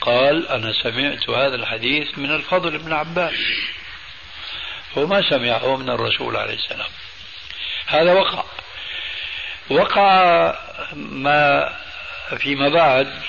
قال 0.00 0.48
أنا 0.48 0.72
سمعت 0.72 1.30
هذا 1.30 1.54
الحديث 1.54 2.18
من 2.18 2.30
الفضل 2.30 2.78
بن 2.78 2.92
عباس. 2.92 3.34
وما 4.96 5.30
سمعه 5.30 5.76
من 5.76 5.90
الرسول 5.90 6.36
عليه 6.36 6.54
السلام. 6.54 6.88
هذا 7.86 8.12
وقع. 8.12 8.44
وقع 9.70 10.54
ما 10.94 11.76
فيما 12.38 12.68
بعد 12.68 13.22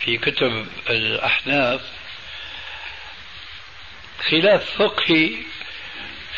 في 0.00 0.18
كتب 0.18 0.66
الأحناف 0.90 1.80
خلاف 4.30 4.70
فقهي 4.82 5.30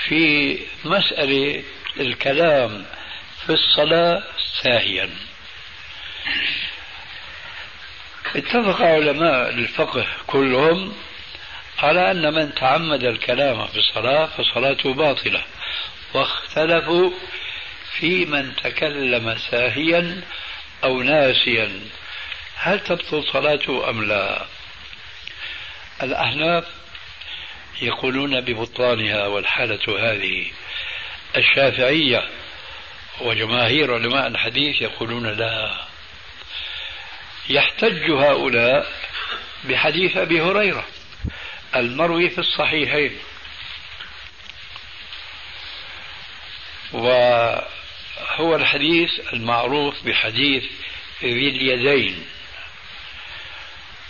في 0.08 0.58
مسألة 0.84 1.62
الكلام 2.00 2.86
في 3.46 3.52
الصلاة 3.52 4.22
ساهيا. 4.62 5.10
اتفق 8.36 8.82
علماء 8.82 9.48
الفقه 9.48 10.06
كلهم 10.26 10.96
على 11.84 12.10
أن 12.10 12.34
من 12.34 12.54
تعمد 12.54 13.04
الكلام 13.04 13.66
في 13.66 13.78
الصلاة 13.78 14.26
فصلاته 14.26 14.94
باطلة. 14.94 15.44
واختلفوا 16.14 17.10
في 17.98 18.24
من 18.24 18.56
تكلم 18.56 19.38
ساهيا 19.50 20.22
أو 20.84 21.02
ناسيا. 21.02 21.80
هل 22.56 22.80
تبطل 22.80 23.24
صلاته 23.32 23.90
أم 23.90 24.04
لا؟ 24.04 24.44
الأحناف 26.02 26.64
يقولون 27.82 28.40
ببطلانها 28.40 29.26
والحالة 29.26 30.12
هذه. 30.12 30.46
الشافعية 31.36 32.28
وجماهير 33.20 33.94
علماء 33.94 34.26
الحديث 34.26 34.82
يقولون 34.82 35.26
لا. 35.26 35.76
يحتج 37.48 38.10
هؤلاء 38.10 38.86
بحديث 39.64 40.16
أبي 40.16 40.40
هريرة. 40.40 40.84
المروي 41.76 42.30
في 42.30 42.38
الصحيحين. 42.38 43.18
وهو 46.92 48.56
الحديث 48.56 49.10
المعروف 49.32 50.04
بحديث 50.04 50.64
ذي 51.22 51.48
اليدين. 51.48 52.24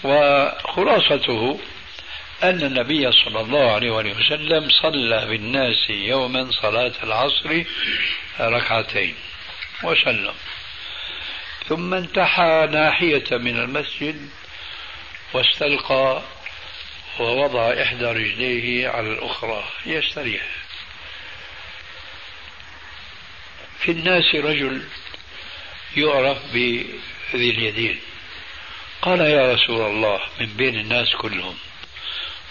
وخلاصته 0.04 1.60
أن 2.42 2.62
النبي 2.62 3.12
صلى 3.12 3.40
الله 3.40 3.72
عليه 3.72 3.90
وسلم 3.90 4.68
صلى 4.82 5.26
بالناس 5.26 5.90
يوما 5.90 6.50
صلاة 6.50 6.92
العصر 7.02 7.62
ركعتين 8.40 9.14
وسلم. 9.82 10.34
ثم 11.68 11.94
انتحى 11.94 12.68
ناحية 12.70 13.24
من 13.30 13.56
المسجد 13.60 14.30
واستلقى 15.32 16.22
ووضع 17.18 17.82
إحدى 17.82 18.04
رجليه 18.04 18.88
على 18.88 19.12
الأخرى 19.12 19.64
يستريح 19.86 20.42
في 23.78 23.92
الناس 23.92 24.34
رجل 24.34 24.82
يعرف 25.96 26.38
بذي 26.52 27.00
اليدين. 27.34 28.00
قال 29.02 29.20
يا 29.20 29.54
رسول 29.54 29.86
الله 29.86 30.20
من 30.40 30.46
بين 30.46 30.78
الناس 30.78 31.16
كلهم 31.16 31.58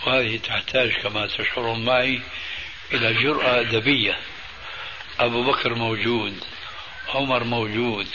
وهذه 0.05 0.37
تحتاج 0.37 0.91
كما 0.91 1.27
تشعرون 1.27 1.85
معي 1.85 2.21
إلى 2.93 3.13
جرأة 3.13 3.59
أدبية 3.59 4.17
أبو 5.19 5.43
بكر 5.43 5.75
موجود 5.75 6.43
عمر 7.09 7.43
موجود 7.43 8.07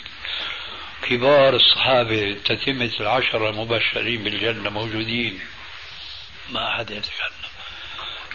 كبار 1.02 1.56
الصحابة 1.56 2.36
تتمة 2.44 2.90
العشرة 3.00 3.50
المبشرين 3.50 4.24
بالجنة 4.24 4.70
موجودين. 4.70 5.40
ما 6.50 6.68
أحد 6.68 6.90
يتكلم. 6.90 7.44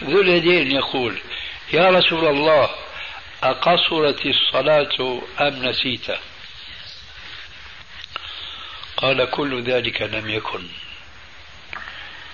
ذو 0.02 0.20
اليدين 0.20 0.70
يقول 0.70 1.20
يا 1.72 1.90
رسول 1.90 2.26
الله 2.26 2.70
أقصرت 3.42 4.26
الصلاة 4.26 5.22
أم 5.40 5.64
نسيت؟ 5.68 6.06
قال 8.96 9.30
كل 9.30 9.62
ذلك 9.62 10.02
لم 10.02 10.30
يكن. 10.30 10.68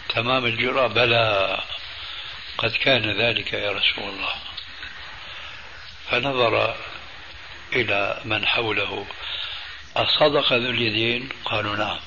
تمام 0.08 0.46
الجرأة 0.46 0.86
بلى 0.86 1.60
قد 2.58 2.70
كان 2.70 3.20
ذلك 3.20 3.52
يا 3.52 3.72
رسول 3.72 4.04
الله. 4.04 4.34
فنظر 6.10 6.76
إلى 7.72 8.20
من 8.24 8.46
حوله. 8.46 9.06
أصدق 9.96 10.52
ذو 10.52 10.70
اليدين؟ 10.70 11.28
قالوا 11.44 11.76
نعم. 11.76 12.00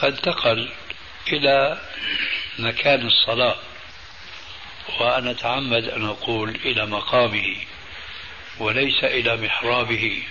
فانتقل 0.00 0.68
إلى 1.32 1.78
مكان 2.58 3.06
الصلاة 3.06 3.56
وأنا 5.00 5.30
أتعمد 5.30 5.84
أن 5.88 6.04
أقول 6.04 6.50
إلى 6.64 6.86
مقامه 6.86 7.56
وليس 8.58 9.04
إلى 9.04 9.36
محرابه 9.36 10.22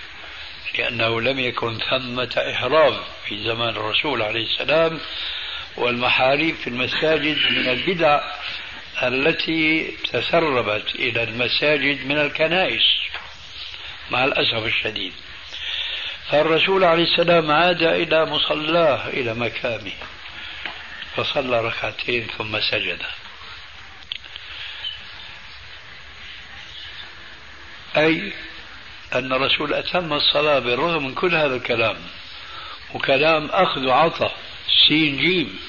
لأنه 0.77 1.21
لم 1.21 1.39
يكن 1.39 1.77
ثمة 1.89 2.51
إحراب 2.53 2.93
في 3.27 3.43
زمان 3.43 3.69
الرسول 3.69 4.21
عليه 4.21 4.43
السلام 4.43 4.99
والمحاريب 5.77 6.55
في 6.55 6.67
المساجد 6.67 7.37
من 7.51 7.69
البدع 7.69 8.21
التي 9.03 9.91
تسربت 10.13 10.95
إلى 10.95 11.23
المساجد 11.23 12.05
من 12.05 12.17
الكنائس 12.17 12.83
مع 14.11 14.25
الأسف 14.25 14.65
الشديد. 14.65 15.13
فالرسول 16.31 16.83
عليه 16.83 17.03
السلام 17.03 17.51
عاد 17.51 17.83
إلى 17.83 18.25
مصلاه 18.25 19.07
إلى 19.07 19.33
مكانه 19.33 19.91
فصلى 21.17 21.61
ركعتين 21.61 22.27
ثم 22.37 22.59
سجد. 22.59 23.01
أي 27.97 28.33
أن 29.13 29.33
الرسول 29.33 29.73
أتم 29.73 30.13
الصلاة 30.13 30.59
بالرغم 30.59 31.05
من 31.05 31.13
كل 31.13 31.35
هذا 31.35 31.55
الكلام 31.55 31.97
وكلام 32.93 33.49
أخذ 33.51 33.85
وعطى 33.85 34.31
سين 34.87 35.17
جيم. 35.17 35.59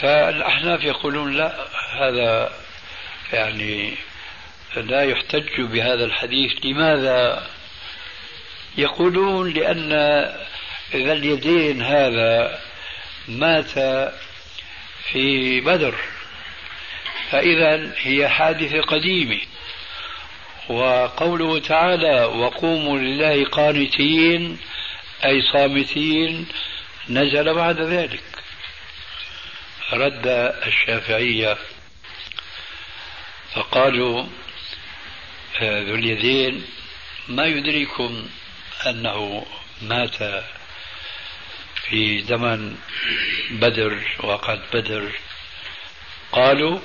فالأحناف 0.00 0.84
يقولون 0.84 1.36
لا 1.36 1.68
هذا 2.00 2.52
يعني 3.32 3.96
لا 4.76 5.04
يحتج 5.04 5.60
بهذا 5.60 6.04
الحديث. 6.04 6.52
لماذا؟ 6.64 7.46
يقولون 8.76 9.52
لأن 9.52 9.88
ذا 10.92 11.12
اليدين 11.12 11.82
هذا 11.82 12.60
مات 13.28 13.70
في 15.12 15.60
بدر. 15.60 15.94
فإذا 17.30 17.92
هي 17.96 18.28
حادثة 18.28 18.80
قديمة 18.80 19.40
وقوله 20.68 21.58
تعالى 21.58 22.24
وقوموا 22.24 22.98
لله 22.98 23.44
قانتين 23.44 24.58
أي 25.24 25.42
صامتين. 25.52 26.46
نزل 27.08 27.54
بعد 27.54 27.80
ذلك. 27.80 28.22
رد 29.92 30.26
الشافعية 30.66 31.56
فقالوا 33.52 34.24
آه، 35.60 35.82
ذو 35.82 35.94
اليدين 35.94 36.64
ما 37.28 37.46
يدريكم 37.46 38.28
أنه 38.86 39.46
مات 39.82 40.44
في 41.88 42.22
زمن 42.22 42.76
بدر 43.50 44.16
وقد 44.20 44.62
بدر. 44.74 45.12
قالوا 46.32 46.78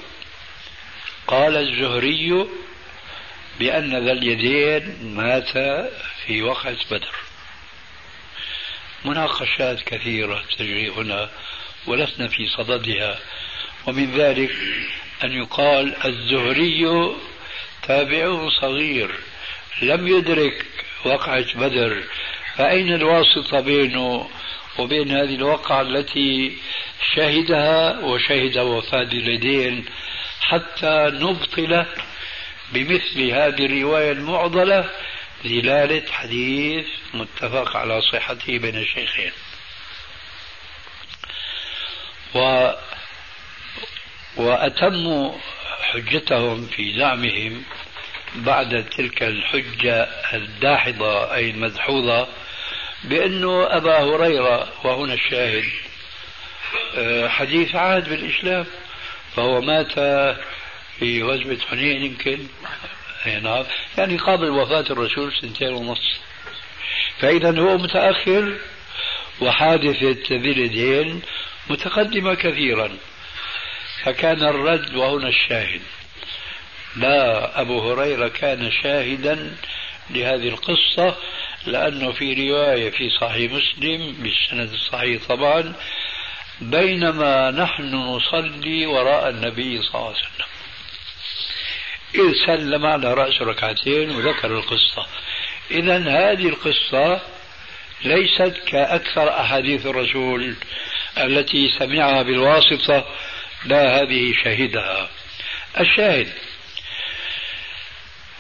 قال 1.28 1.58
الزهري 1.58 2.46
بأن 3.60 4.06
ذا 4.06 4.12
اليدين 4.12 5.16
مات 5.16 5.52
في 6.26 6.42
وقت 6.42 6.78
بدر. 6.92 7.16
مناقشات 9.06 9.82
كثيرة 9.82 10.44
تجري 10.58 10.90
هنا 10.90 11.30
ولسنا 11.88 12.28
في 12.28 12.48
صددها. 12.48 13.20
ومن 13.88 14.12
ذلك 14.12 14.56
أن 15.24 15.32
يقال 15.32 16.06
الزهري 16.06 17.16
تابع 17.88 18.50
صغير 18.62 19.16
لم 19.82 20.08
يدرك 20.08 20.66
وقعة 21.06 21.56
بدر. 21.56 22.04
فأين 22.56 22.94
الواسطة 22.94 23.60
بينه 23.60 24.30
وبين 24.80 25.12
هذه 25.12 25.36
الوقعة 25.36 25.82
التي 25.82 26.58
شهدها 27.16 28.00
وشهد 28.00 28.58
وفاة 28.58 29.02
اليدين 29.02 29.86
حتى 30.42 31.12
نبطل 31.14 31.86
بمثل 32.72 33.22
هذه 33.32 33.66
الرواية 33.66 34.12
المعضلة 34.12 34.90
دلالة 35.46 36.12
حديث 36.12 36.86
متفق 37.14 37.78
على 37.78 38.02
صحته 38.02 38.58
بين 38.58 38.76
الشيخين. 38.76 39.32
و 42.36 42.72
وأتموا 44.38 45.34
حجتهم 45.82 46.68
في 46.68 46.94
زعمهم 46.94 47.64
بعد 48.36 48.86
تلك 48.90 49.24
الحجة 49.24 50.04
الداحضة 50.34 51.34
أي 51.36 51.50
المدحوظة 51.50 52.28
بأنه 53.04 53.78
أبا 53.78 54.00
هريرة 54.00 54.74
وهنا 54.84 55.14
الشاهد 55.14 55.66
آه، 56.98 57.28
حديث 57.28 57.76
عهد 57.76 58.10
بالإسلام 58.10 58.66
فهو 59.36 59.62
مات 59.62 59.94
في 61.00 61.24
غزوة 61.24 61.58
حنين 61.70 62.04
يمكن 62.04 62.40
نعم 63.26 63.64
يعني 63.98 64.18
قبل 64.18 64.50
وفاة 64.50 64.86
الرسول 64.90 65.34
سنتين 65.42 65.74
ونص. 65.74 66.20
فإذا 67.20 67.60
هو 67.60 67.78
متأخر 67.78 68.58
وحادثة 69.42 70.36
ذي 70.36 70.52
اليدين 70.52 71.22
متقدمة 71.70 72.34
كثيرا 72.34 72.98
فكان 74.04 74.44
الرد 74.44 74.96
وهنا 74.96 75.28
الشاهد. 75.28 75.82
لا 76.96 77.62
أبو 77.62 77.92
هريرة 77.92 78.28
كان 78.28 78.72
شاهدا 78.72 79.56
لهذه 80.10 80.48
القصة 80.48 81.16
لأنه 81.66 82.12
في 82.12 82.50
رواية 82.50 82.90
في 82.90 83.10
صحيح 83.10 83.52
مسلم 83.52 84.12
بالسند 84.12 84.74
الصحيح 84.74 85.22
طبعا 85.30 85.74
بينما 86.62 87.52
نحن 87.52 87.96
نصلي 87.96 88.86
وراء 88.86 89.30
النبي 89.30 89.82
صلى 89.82 89.96
الله 89.96 90.08
عليه 90.08 90.18
وسلم. 90.18 90.50
إذ 92.16 92.34
سلم 92.46 92.86
على 92.86 93.14
رأس 93.14 93.42
ركعتين 93.42 94.12
وذكر 94.12 94.58
القصة. 94.58 95.08
إذا 95.72 95.98
هذه 95.98 96.48
القصة 96.48 97.22
ليست 98.06 98.54
كأكثر 98.68 99.30
أحاديث 99.30 99.86
الرسول 99.86 100.56
التي 101.18 101.70
سمعها 101.80 102.22
بالواسطة 102.22 103.06
لا 103.66 104.02
هذه 104.02 104.34
شهدها 104.44 105.10
الشاهد 105.80 106.28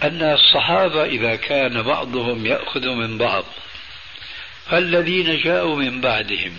أن 0.03 0.21
الصحابة 0.21 1.03
إذا 1.03 1.35
كان 1.35 1.81
بعضهم 1.81 2.45
يأخذ 2.45 2.87
من 2.87 3.17
بعض 3.17 3.45
فالذين 4.69 5.41
جاءوا 5.41 5.75
من 5.75 6.01
بعدهم 6.01 6.53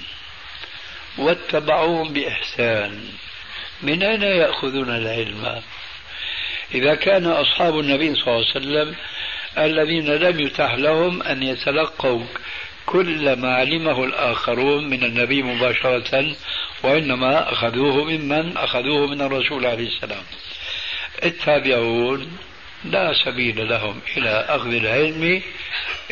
واتبعوهم 1.18 2.12
بإحسان 2.12 3.04
من 3.82 4.02
أين 4.02 4.22
يأخذون 4.22 4.90
العلم؟ 4.90 5.62
إذا 6.74 6.94
كان 6.94 7.26
أصحاب 7.26 7.78
النبي 7.78 8.14
صلى 8.14 8.24
الله 8.26 8.46
عليه 8.46 8.50
وسلم 8.50 8.94
الذين 9.58 10.06
لم 10.06 10.40
يتح 10.40 10.74
لهم 10.74 11.22
أن 11.22 11.42
يتلقوا 11.42 12.24
كل 12.86 13.32
ما 13.32 13.54
علمه 13.54 14.04
الآخرون 14.04 14.90
من 14.90 15.04
النبي 15.04 15.42
مباشرة 15.42 16.36
وإنما 16.82 17.52
أخذوه 17.52 18.04
ممن؟ 18.04 18.56
أخذوه 18.56 19.06
من 19.06 19.20
الرسول 19.20 19.66
عليه 19.66 19.88
السلام. 19.88 20.22
التابعون 21.24 22.38
لا 22.84 23.12
سبيل 23.24 23.68
لهم 23.68 24.00
إلى 24.16 24.46
أخذ 24.48 24.74
العلم 24.74 25.42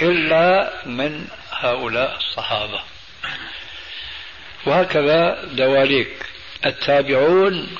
إلا 0.03 0.73
من 0.87 1.27
هؤلاء 1.51 2.17
الصحابة. 2.17 2.81
وهكذا 4.67 5.45
دواليك 5.45 6.27
التابعون. 6.67 7.77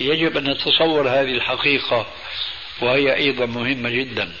يجب 0.00 0.36
أن 0.36 0.50
نتصور 0.50 1.08
هذه 1.08 1.34
الحقيقة 1.34 2.06
وهي 2.80 3.16
أيضا 3.16 3.46
مهمة 3.46 3.90
جدا. 3.90 4.32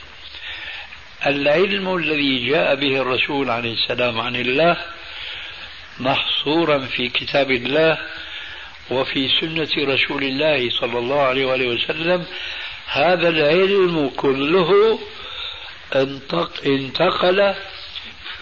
العلم 1.26 1.96
الذي 1.96 2.48
جاء 2.50 2.74
به 2.74 3.00
الرسول 3.00 3.50
عليه 3.50 3.72
السلام 3.72 4.20
عن 4.20 4.36
الله 4.36 4.76
محصورا 6.00 6.78
في 6.78 7.08
كتاب 7.08 7.50
الله 7.50 7.98
وفي 8.90 9.28
سنة 9.40 9.94
رسول 9.94 10.24
الله 10.24 10.70
صلى 10.70 10.98
الله 10.98 11.20
عليه 11.22 11.44
وآله 11.44 11.66
وسلم 11.66 12.26
هذا 12.86 13.28
العلم 13.28 14.10
كله 14.16 14.98
انتقل 16.66 17.54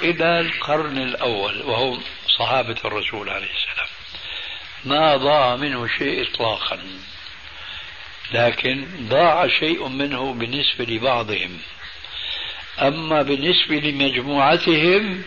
إلى 0.03 0.41
القرن 0.41 0.99
الأول 0.99 1.63
وهم 1.63 2.01
صحابة 2.39 2.77
الرسول 2.85 3.29
عليه 3.29 3.51
السلام. 3.51 3.89
ما 4.85 5.17
ضاع 5.17 5.57
منه 5.57 5.87
شيء 5.99 6.23
إطلاقا 6.23 6.79
لكن 8.33 8.87
ضاع 9.09 9.49
شيء 9.49 9.89
منه 9.89 10.35
بالنسبة 10.35 10.85
لبعضهم. 10.85 11.61
أما 12.81 13.23
بالنسبة 13.23 13.77
لمجموعتهم 13.77 15.23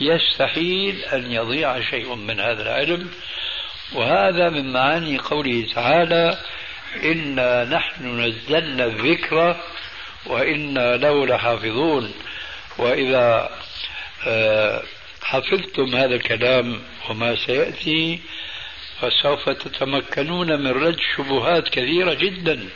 يستحيل 0.00 1.04
أن 1.04 1.32
يضيع 1.32 1.80
شيء 1.80 2.14
من 2.14 2.40
هذا 2.40 2.62
العلم. 2.62 3.10
وهذا 3.92 4.48
من 4.50 4.72
معاني 4.72 5.18
قوله 5.18 5.66
تعالى 5.74 6.38
إنا 7.04 7.64
نحن 7.64 8.20
نزلنا 8.20 8.84
الذكر 8.84 9.56
وإنا 10.26 10.96
له 10.96 11.26
لحافظون. 11.26 12.14
وإذا 12.78 13.50
آه، 14.26 14.82
حفظتم 15.22 15.96
هذا 15.96 16.14
الكلام 16.14 16.82
وما 17.10 17.36
سيأتي 17.36 18.20
فسوف 19.00 19.48
تتمكنون 19.48 20.60
من 20.60 20.70
رد 20.70 20.96
شبهات 21.16 21.68
كثيرة 21.68 22.14
جدا 22.14 22.68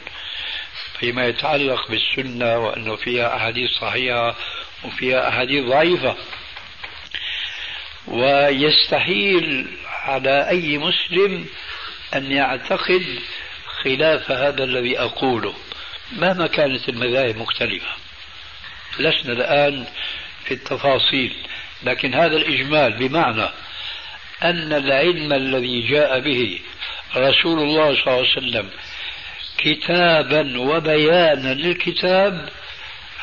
فيما 1.01 1.27
يتعلق 1.27 1.91
بالسنة 1.91 2.59
وأنه 2.59 2.97
فيها 2.97 3.37
أحاديث 3.37 3.71
صحيحة 3.71 4.37
وفيها 4.85 5.29
أحاديث 5.29 5.65
ضعيفة. 5.65 6.17
ويستحيل 8.07 9.67
على 9.87 10.49
أي 10.49 10.79
مسلم 10.79 11.47
أن 12.15 12.33
يعتقد 12.33 13.19
خلاف 13.85 14.31
هذا 14.31 14.65
الذي 14.65 14.99
أقوله. 14.99 15.55
مهما 16.13 16.47
كانت 16.47 16.89
المذاهب 16.89 17.37
مختلفة. 17.37 17.89
لسنا 18.99 19.33
الآن 19.33 19.87
في 20.45 20.55
التفاصيل 20.55 21.33
لكن 21.83 22.15
هذا 22.15 22.37
الإجمال 22.37 22.93
بمعنى 22.93 23.49
أن 24.43 24.73
العلم 24.73 25.33
الذي 25.33 25.81
جاء 25.89 26.21
به 26.21 26.61
رسول 27.17 27.59
الله 27.59 27.95
صلى 27.95 28.07
الله 28.07 28.13
عليه 28.13 28.31
وسلم 28.31 28.71
كتابا 29.59 30.59
وبيانا 30.59 31.55
للكتاب 31.55 32.49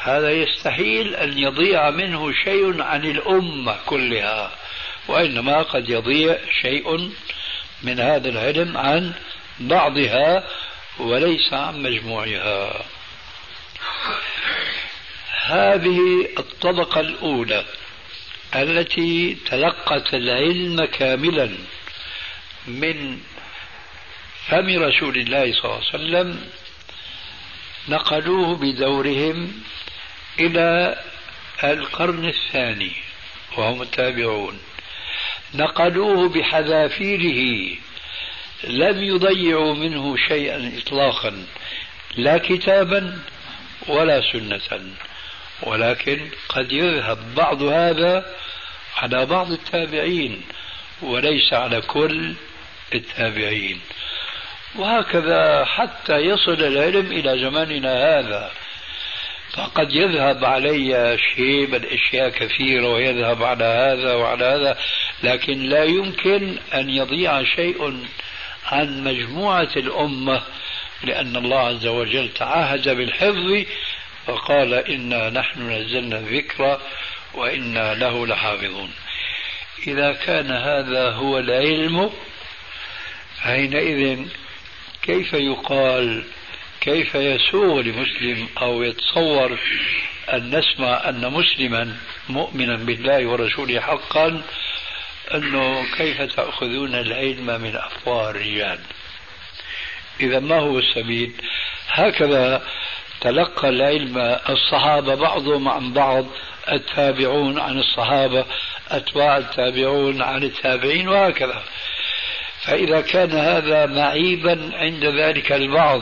هذا 0.03 0.31
يستحيل 0.31 1.15
أن 1.15 1.37
يضيع 1.37 1.89
منه 1.89 2.31
شيء 2.43 2.81
عن 2.81 3.05
الأمة 3.05 3.75
كلها 3.85 4.51
وإنما 5.07 5.61
قد 5.61 5.89
يضيع 5.89 6.37
شيء 6.61 7.11
من 7.83 7.99
هذا 7.99 8.29
العلم 8.29 8.77
عن 8.77 9.13
بعضها 9.59 10.43
وليس 10.99 11.53
عن 11.53 11.83
مجموعها. 11.83 12.85
هذه 15.45 15.99
الطبقة 16.37 16.99
الأولى 16.99 17.65
التي 18.55 19.37
تلقت 19.45 20.13
العلم 20.13 20.85
كاملا 20.85 21.49
من 22.67 23.19
فم 24.47 24.83
رسول 24.83 25.17
الله 25.17 25.53
صلى 25.53 25.65
الله 25.65 25.75
عليه 25.75 25.89
وسلم 25.89 26.49
نقلوه 27.89 28.55
بدورهم 28.55 29.63
إلى 30.39 30.99
القرن 31.63 32.25
الثاني 32.25 32.91
وهم 33.57 33.81
التابعون 33.81 34.59
نقلوه 35.53 36.29
بحذافيره 36.29 37.75
لم 38.63 39.03
يضيعوا 39.03 39.73
منه 39.73 40.17
شيئا 40.27 40.71
إطلاقا 40.77 41.45
لا 42.15 42.37
كتابا 42.37 43.19
ولا 43.87 44.21
سنة 44.31 44.81
ولكن 45.63 46.29
قد 46.49 46.71
يذهب 46.71 47.35
بعض 47.35 47.63
هذا 47.63 48.35
على 48.97 49.25
بعض 49.25 49.51
التابعين 49.51 50.41
وليس 51.01 51.53
على 51.53 51.81
كل 51.81 52.33
التابعين. 52.93 53.79
وهكذا 54.75 55.65
حتى 55.65 56.17
يصل 56.17 56.63
العلم 56.63 57.11
إلى 57.11 57.39
زماننا 57.39 58.19
هذا. 58.19 58.51
فقد 59.53 59.93
يذهب 59.93 60.45
علي 60.45 61.17
شيء 61.35 61.67
من 61.67 61.85
أشياء 61.85 62.29
كثيرة 62.29 62.87
ويذهب 62.87 63.43
على 63.43 63.65
هذا 63.65 64.13
وعلى 64.13 64.45
هذا 64.45 64.77
لكن 65.23 65.63
لا 65.63 65.83
يمكن 65.83 66.57
أن 66.73 66.89
يضيع 66.89 67.43
شيء 67.43 68.05
عن 68.65 69.03
مجموعة 69.03 69.69
الأمة 69.75 70.41
لأن 71.03 71.35
الله 71.35 71.59
عز 71.59 71.87
وجل 71.87 72.29
تعهد 72.33 72.89
بالحفظ 72.89 73.65
فقال 74.25 74.73
إنا 74.73 75.29
نحن 75.29 75.71
نزلنا 75.71 76.17
الذكر 76.19 76.79
وإنا 77.33 77.93
له 77.95 78.27
لحافظون. 78.27 78.91
إذا 79.87 80.13
كان 80.13 80.51
هذا 80.51 81.11
هو 81.11 81.39
العلم 81.39 82.11
حينئذ 83.41 84.25
كيف 85.01 85.33
يقال 85.33 86.23
كيف 86.81 87.15
يسوغ 87.15 87.81
لمسلم 87.81 88.47
أو 88.61 88.83
يتصور 88.83 89.59
أن 90.33 90.55
نسمع 90.57 91.09
أن 91.09 91.31
مسلما 91.31 91.97
مؤمنا 92.29 92.75
بالله 92.75 93.25
ورسوله 93.25 93.79
حقا 93.79 94.41
أنه 95.33 95.85
كيف 95.97 96.21
تأخذون 96.21 96.95
العلم 96.95 97.61
من 97.61 97.75
أفواه 97.75 98.29
الرجال؟ 98.29 98.79
إذا 100.19 100.39
ما 100.39 100.59
هو 100.59 100.79
السبيل؟ 100.79 101.33
هكذا 101.87 102.63
تلقى 103.21 103.69
العلم 103.69 104.17
الصحابة 104.49 105.15
بعضهم 105.15 105.69
عن 105.69 105.93
بعض 105.93 106.25
التابعون 106.71 107.59
عن 107.59 107.79
الصحابة 107.79 108.45
أتباع 108.89 109.37
التابعون 109.37 110.21
عن 110.21 110.43
التابعين 110.43 111.07
وهكذا. 111.07 111.63
فإذا 112.61 113.01
كان 113.01 113.31
هذا 113.31 113.85
معيبا 113.85 114.71
عند 114.73 115.05
ذلك 115.05 115.51
البعض 115.51 116.01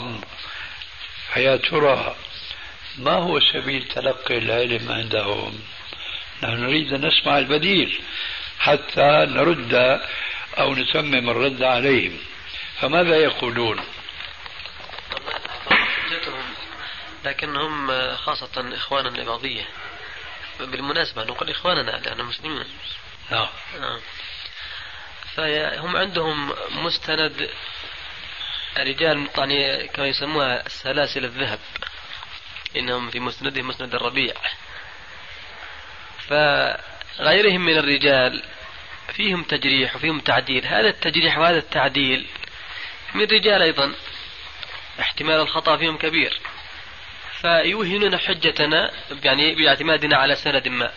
فيا 1.33 1.55
ترى 1.55 2.15
ما 2.97 3.11
هو 3.11 3.39
سبيل 3.39 3.83
تلقي 3.83 4.37
العلم 4.37 4.91
عندهم؟ 4.91 5.59
نحن 6.43 6.53
نريد 6.53 6.93
أن 6.93 7.05
نسمع 7.05 7.39
البديل. 7.39 7.99
حتى 8.59 9.25
نرد 9.29 10.01
أو 10.57 10.75
نتمم 10.75 11.29
الرد 11.29 11.63
عليهم. 11.63 12.19
فماذا 12.81 13.15
يقولون؟ 13.15 13.83
لكنهم 17.25 17.87
خاصة 18.15 18.75
إخوانا 18.75 19.09
العباضية 19.09 19.65
بالمناسبة 20.59 21.23
نقول 21.23 21.49
إخواننا 21.49 21.91
لأننا 21.91 22.23
مسلمين 22.23 22.65
نعم. 23.31 23.47
نعم. 23.79 23.99
فهم 25.35 25.95
عندهم 25.95 26.53
مستند 26.69 27.49
رجال 28.77 29.29
يعني 29.37 29.87
كما 29.87 30.07
يسموها 30.07 30.69
سلاسل 30.69 31.25
الذهب. 31.25 31.59
إنهم 32.75 33.09
في 33.09 33.19
مسندهم 33.19 33.67
مسند 33.67 33.95
الربيع. 33.95 34.33
فغيرهم 37.17 37.65
من 37.65 37.77
الرجال 37.77 38.43
فيهم 39.13 39.43
تجريح 39.43 39.95
وفيهم 39.95 40.19
تعديل. 40.19 40.65
هذا 40.65 40.89
التجريح 40.89 41.37
وهذا 41.37 41.57
التعديل 41.57 42.27
من 43.13 43.23
رجال 43.23 43.61
أيضا. 43.61 43.93
احتمال 44.99 45.39
الخطأ 45.39 45.77
فيهم 45.77 45.97
كبير. 45.97 46.39
فيوهنون 47.41 48.17
حجتنا 48.17 48.91
يعني 49.23 49.55
باعتمادنا 49.55 50.17
على 50.17 50.35
سند 50.35 50.67
ما 50.67 50.91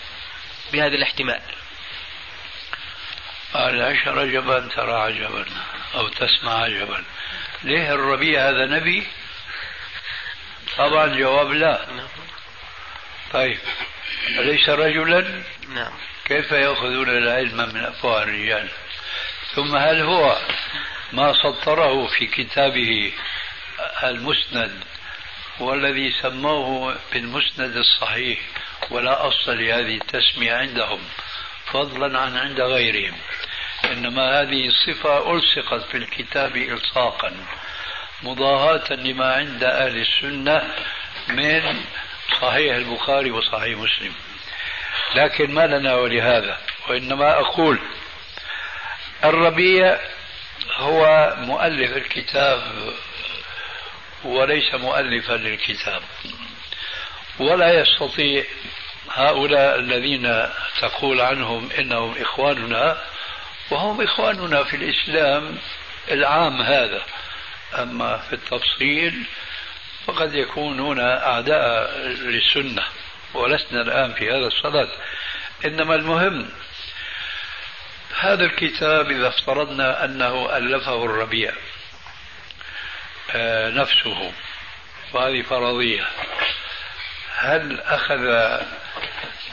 بهذا 0.72 0.94
الاحتمال. 0.94 1.40
قال 3.54 3.82
عشر 3.82 4.18
عجبا 4.18 4.68
ترى 4.76 4.92
عجبا 4.92 5.44
أو 5.94 6.08
تسمع 6.08 6.52
عجبا 6.52 7.04
ليه 7.64 7.94
الربيع 7.94 8.48
هذا 8.48 8.66
نبي؟ 8.66 9.06
طبعا 10.76 11.06
جواب 11.06 11.52
لا. 11.52 11.86
طيب 13.32 13.58
أليس 14.28 14.68
رجلا؟ 14.68 15.42
نعم. 15.68 15.92
كيف 16.30 16.52
يأخذون 16.52 17.08
العلم 17.08 17.56
من 17.56 17.84
أفواه 17.84 18.22
الرجال؟ 18.22 18.68
ثم 19.54 19.76
هل 19.76 20.00
هو 20.00 20.38
ما 21.12 21.32
سطره 21.32 22.06
في 22.06 22.26
كتابه 22.26 23.12
المسند 24.04 24.84
والذي 25.60 26.12
سموه 26.22 26.96
بالمسند 27.12 27.76
الصحيح 27.76 28.38
ولا 28.90 29.28
أصل 29.28 29.58
لهذه 29.58 29.96
التسمية 29.96 30.52
عندهم؟ 30.52 31.00
فضلا 31.66 32.18
عن 32.18 32.36
عند 32.36 32.60
غيرهم. 32.60 33.16
إنما 33.84 34.40
هذه 34.40 34.68
الصفة 34.68 35.32
ألصقت 35.32 35.82
في 35.90 35.96
الكتاب 35.96 36.56
إلصاقا 36.56 37.32
مضاهاة 38.22 38.92
لما 38.92 39.34
عند 39.34 39.64
أهل 39.64 40.00
السنة 40.00 40.74
من 41.28 41.84
صحيح 42.40 42.74
البخاري 42.74 43.30
وصحيح 43.30 43.78
مسلم. 43.78 44.29
لكن 45.14 45.54
ما 45.54 45.66
لنا 45.66 45.94
ولهذا 45.94 46.58
وإنما 46.88 47.40
أقول 47.40 47.78
الربيع 49.24 49.98
هو 50.76 51.34
مؤلف 51.38 51.96
الكتاب 51.96 52.62
وليس 54.24 54.74
مؤلفا 54.74 55.32
للكتاب. 55.32 56.02
ولا 57.38 57.80
يستطيع 57.80 58.44
هؤلاء 59.10 59.78
الذين 59.78 60.48
تقول 60.80 61.20
عنهم 61.20 61.70
إنهم 61.78 62.14
إخواننا 62.20 63.02
وهم 63.70 64.02
إخواننا 64.02 64.64
في 64.64 64.76
الإسلام 64.76 65.58
العام 66.10 66.62
هذا. 66.62 67.02
أما 67.74 68.16
في 68.16 68.32
التفصيل 68.32 69.24
فقد 70.06 70.34
يكونون 70.34 71.00
أعداء 71.00 71.98
للسنة. 72.06 72.84
ولسنا 73.34 73.80
الآن 73.80 74.12
في 74.12 74.30
هذا 74.30 74.46
الصدد. 74.46 74.88
إنما 75.64 75.94
المهم 75.94 76.48
هذا 78.20 78.44
الكتاب 78.44 79.10
إذا 79.10 79.28
افترضنا 79.28 80.04
أنه 80.04 80.56
ألفه 80.56 81.04
الربيع 81.04 81.52
آه، 83.34 83.70
نفسه 83.70 84.32
وهذه 85.12 85.42
فرضية. 85.42 86.04
هل 87.36 87.80
أخذ 87.80 88.24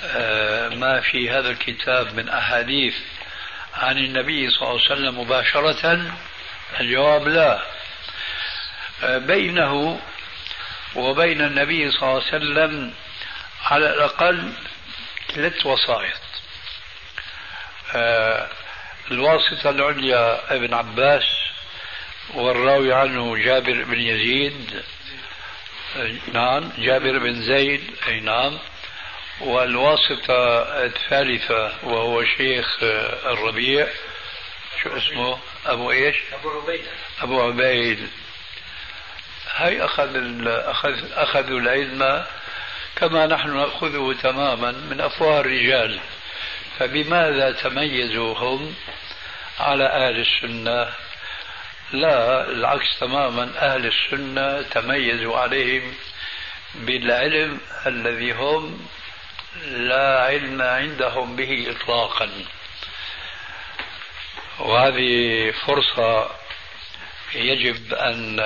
آه، 0.03 0.69
ما 0.69 1.01
في 1.01 1.29
هذا 1.29 1.49
الكتاب 1.49 2.15
من 2.15 2.29
أحاديث 2.29 2.95
عن 3.73 3.97
النبي 3.97 4.49
صلى 4.49 4.61
الله 4.61 4.81
عليه 4.81 4.91
وسلم 4.91 5.19
مباشرة؟ 5.19 6.11
الجواب 6.79 7.27
لا. 7.27 7.61
بينه 9.03 9.99
وبين 10.95 11.41
النبي 11.41 11.91
صلى 11.91 12.01
الله 12.01 12.23
عليه 12.23 12.27
وسلم 12.37 12.93
على 13.71 13.93
الأقل 13.93 14.51
ثلاث 15.33 15.65
وسائط. 15.65 16.19
آه، 17.95 18.49
الواسطة 19.11 19.69
العليا 19.69 20.55
ابن 20.55 20.73
عباس 20.73 21.23
والراوي 22.33 22.93
عنه 22.93 23.37
جابر 23.37 23.83
بن 23.83 23.99
يزيد 23.99 24.83
نعم 26.33 26.71
جابر 26.77 27.17
بن 27.17 27.41
زيد 27.41 27.95
أي 28.07 28.19
نعم 28.19 28.59
والواسطة 29.41 30.61
الثالثة 30.85 31.73
وهو 31.83 32.23
شيخ 32.23 32.77
الربيع 33.25 33.87
شو 34.83 34.97
اسمه؟ 34.97 35.39
أبو 35.65 35.91
إيش؟ 35.91 36.15
أبو 36.33 36.49
عبيدة 36.49 36.91
أبو 37.21 37.41
عبيد. 37.41 38.09
هاي 39.55 39.85
أخذ 39.85 40.09
أخذ 40.47 41.11
أخذوا 41.13 41.59
العلم 41.59 42.25
كما 42.97 43.27
نحن 43.27 43.57
نأخذه 43.57 44.15
تماما 44.21 44.71
من 44.71 45.01
أفواه 45.01 45.39
الرجال. 45.39 45.99
فبماذا 46.79 47.51
تميزوا 47.51 48.37
هم 48.37 48.75
على 49.59 49.85
أهل 49.85 50.19
السنة؟ 50.19 50.93
لا 51.91 52.47
العكس 52.51 52.99
تماما. 52.99 53.51
أهل 53.57 53.85
السنة 53.85 54.61
تميزوا 54.61 55.37
عليهم 55.37 55.93
بالعلم 56.75 57.61
الذي 57.85 58.31
هم 58.31 58.87
لا 59.65 60.25
علم 60.25 60.61
عندهم 60.61 61.35
به 61.35 61.75
إطلاقا. 61.75 62.29
وهذه 64.59 65.51
فرصة 65.51 66.29
يجب 67.35 67.93
أن 67.93 68.39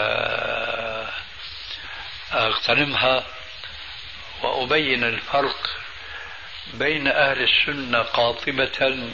أغتنمها. 2.33 3.23
وأبين 4.43 5.03
الفرق 5.03 5.69
بين 6.73 7.07
أهل 7.07 7.43
السنة 7.43 7.99
قاطبة 7.99 9.09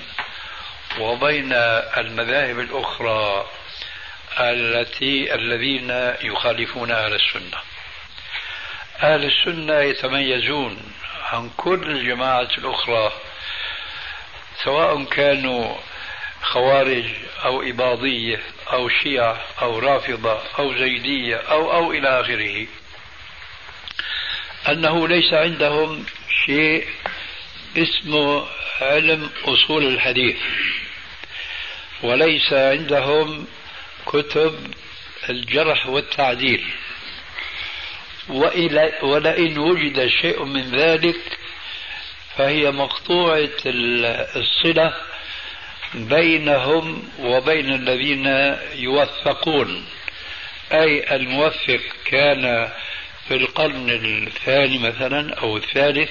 وبين 0.99 1.53
المذاهب 1.97 2.59
الأخرى 2.59 3.47
التي 4.39 5.36
الذين 5.36 5.89
يخالفون 6.21 6.91
أهل 6.91 7.13
السنة. 7.13 7.57
أهل 9.03 9.25
السنة 9.25 9.80
يتميزون 9.80 10.93
عن 11.32 11.49
كل 11.57 11.91
الجماعة 11.91 12.49
الأخرى 12.57 13.11
سواء 14.63 15.03
كانوا 15.03 15.75
خوارج 16.41 17.05
أو 17.45 17.61
إباضية 17.61 18.39
أو 18.73 18.89
شيعة 18.89 19.41
أو 19.61 19.80
رافضة 19.80 20.41
أو 20.59 20.73
زيدية 20.73 21.38
أو 21.38 21.73
أو 21.73 21.91
إلى 21.91 22.21
آخره. 22.21 22.67
أنه 24.70 25.07
ليس 25.07 25.34
عندهم 25.34 26.05
شيء 26.45 26.88
اسمه 27.78 28.45
علم 28.82 29.30
أصول 29.45 29.88
الحديث 29.88 30.38
وليس 32.03 32.53
عندهم 32.53 33.47
كتب 34.05 34.74
الجرح 35.30 35.88
والتعديل. 35.88 36.65
ولئن 39.01 39.57
وجد 39.57 40.07
شيء 40.07 40.43
من 40.43 40.72
ذلك 40.72 41.38
فهي 42.38 42.72
مقطوعة 42.72 43.49
الصلة 43.65 44.93
بينهم 45.93 47.09
وبين 47.20 47.74
الذين 47.74 48.55
يوثقون. 48.76 49.86
أي 50.72 51.15
الموثق 51.15 51.82
كان 52.05 52.72
في 53.28 53.34
القرن 53.36 53.89
الثاني 54.28 54.78
مثلا 54.78 55.34
أو 55.34 55.57
الثالث 55.57 56.09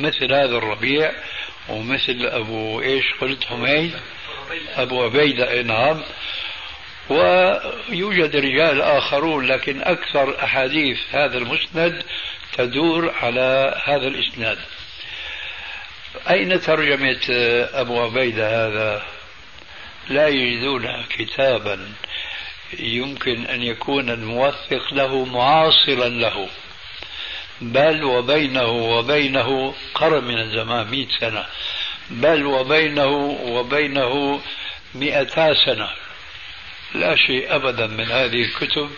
مثل 0.00 0.32
هذا 0.32 0.56
الربيع 0.56 1.12
ومثل 1.68 2.26
أبو 2.26 2.82
إيش 2.82 3.04
قلت؟ 3.20 3.44
حميد 3.44 3.92
أبو 4.76 5.04
عبيدة 5.04 5.62
نعم. 5.62 6.02
ويوجد 7.08 8.36
رجال 8.36 8.82
آخرون 8.82 9.46
لكن 9.46 9.82
أكثر 9.82 10.44
أحاديث 10.44 10.98
هذا 11.12 11.38
المسند 11.38 12.02
تدور 12.52 13.14
على 13.22 13.80
هذا 13.84 14.06
الإسناد. 14.06 14.58
أين 16.30 16.60
ترجمة 16.60 17.20
أبو 17.74 18.02
عبيدة 18.02 18.66
هذا؟ 18.66 19.02
لا 20.08 20.28
يجدون 20.28 21.04
كتابا. 21.18 21.88
يمكن 22.78 23.46
أن 23.46 23.62
يكون 23.62 24.10
الموثق 24.10 24.94
له 24.94 25.24
معاصرا 25.24 26.08
له. 26.08 26.48
بل 27.60 28.04
وبينه 28.04 28.70
وبينه 28.70 29.74
قرن 29.94 30.24
من 30.24 30.38
الزمان 30.38 30.86
مئة 30.86 31.08
سنة. 31.20 31.46
بل 32.10 32.46
وبينه 32.46 33.16
وبينه 33.42 34.40
مئتا 34.94 35.54
سنة. 35.54 35.90
لا 36.94 37.16
شيء 37.16 37.54
أبدا 37.54 37.86
من 37.86 38.04
هذه 38.04 38.42
الكتب. 38.42 38.90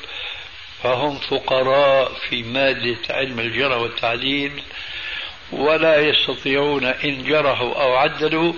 فهم 0.83 1.19
فقراء 1.19 2.13
في 2.29 2.43
مادة 2.43 2.99
علم 3.11 3.41
الجرى 3.41 3.75
والتعديل 3.75 4.63
ولا 5.53 6.01
يستطيعون 6.01 6.85
إن 6.85 7.25
جرحوا 7.25 7.83
أو 7.83 7.97
عدلوا 7.97 8.53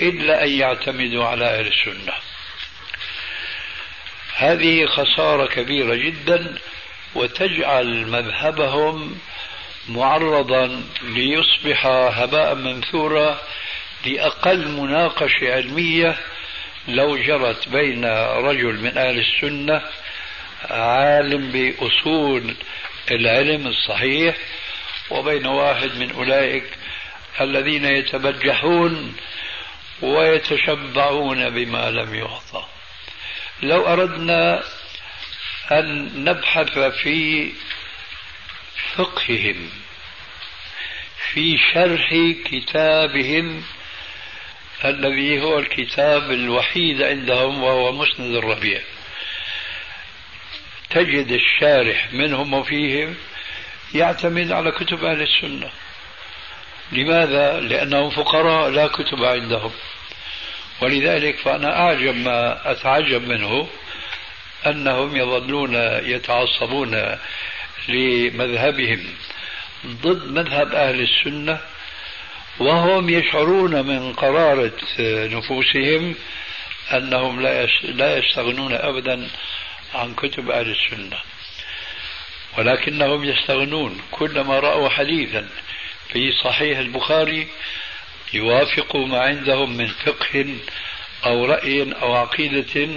إلا 0.00 0.44
أن 0.44 0.50
يعتمدوا 0.50 1.24
على 1.24 1.44
أهل 1.44 1.66
السنة. 1.66 2.12
هذه 4.36 4.86
خسارة 4.86 5.46
كبيرة 5.46 5.94
جدا 5.94 6.54
وتجعل 7.14 8.06
مذهبهم 8.06 9.18
معرضا 9.88 10.82
ليصبح 11.02 11.86
هباء 11.86 12.54
منثورا 12.54 13.38
لأقل 14.06 14.68
مناقشة 14.68 15.54
علمية 15.54 16.16
لو 16.88 17.16
جرت 17.16 17.68
بين 17.68 18.04
رجل 18.34 18.80
من 18.80 18.98
أهل 18.98 19.18
السنة 19.18 19.82
عالم 20.70 21.50
بأصول 21.50 22.54
العلم 23.10 23.66
الصحيح 23.66 24.36
وبين 25.10 25.46
واحد 25.46 25.96
من 25.96 26.10
أولئك 26.10 26.64
الذين 27.40 27.84
يتبجحون 27.84 29.16
ويتشبعون 30.02 31.50
بما 31.50 31.90
لم 31.90 32.14
يعطى. 32.14 32.64
لو 33.68 33.86
أردنا 33.86 34.62
أن 35.72 36.10
نبحث 36.24 36.78
في 36.78 37.52
فقههم 38.94 39.70
في 41.32 41.58
شرح 41.58 42.14
كتابهم 42.44 43.62
الذي 44.84 45.42
هو 45.42 45.58
الكتاب 45.58 46.30
الوحيد 46.30 47.02
عندهم 47.02 47.62
وهو 47.62 47.92
مسند 47.92 48.34
الربيع. 48.34 48.80
تجد 50.90 51.32
الشارح 51.32 52.12
منهم 52.12 52.54
وفيهم 52.54 53.14
يعتمد 53.94 54.52
على 54.52 54.70
كتب 54.70 55.04
أهل 55.04 55.22
السنة. 55.22 55.70
لماذا؟ 56.92 57.60
لأنهم 57.60 58.10
فقراء 58.10 58.70
لا 58.70 58.86
كتب 58.86 59.24
عندهم. 59.24 59.72
ولذلك 60.84 61.36
فأنا 61.38 61.80
أعجب 61.80 62.14
ما 62.16 62.70
أتعجب 62.72 63.28
منه 63.28 63.68
أنهم 64.66 65.16
يظلون 65.16 65.74
يتعصبون 66.04 67.16
لمذهبهم 67.88 69.06
ضد 69.86 70.30
مذهب 70.30 70.74
أهل 70.74 71.00
السنة 71.00 71.60
وهم 72.58 73.08
يشعرون 73.08 73.86
من 73.86 74.12
قرارة 74.12 74.72
نفوسهم 75.00 76.14
أنهم 76.92 77.40
لا 77.84 78.18
يستغنون 78.18 78.72
أبدا 78.74 79.28
عن 79.94 80.14
كتب 80.14 80.50
أهل 80.50 80.70
السنة 80.70 81.18
ولكنهم 82.58 83.24
يستغنون 83.24 84.00
كلما 84.10 84.58
رأوا 84.58 84.88
حديثا 84.88 85.48
في 86.12 86.32
صحيح 86.32 86.78
البخاري 86.78 87.48
يوافق 88.32 88.96
ما 88.96 89.20
عندهم 89.20 89.76
من 89.76 89.86
فقه 89.86 90.56
أو 91.26 91.44
رأي 91.44 91.92
أو 92.02 92.14
عقيدة 92.14 92.88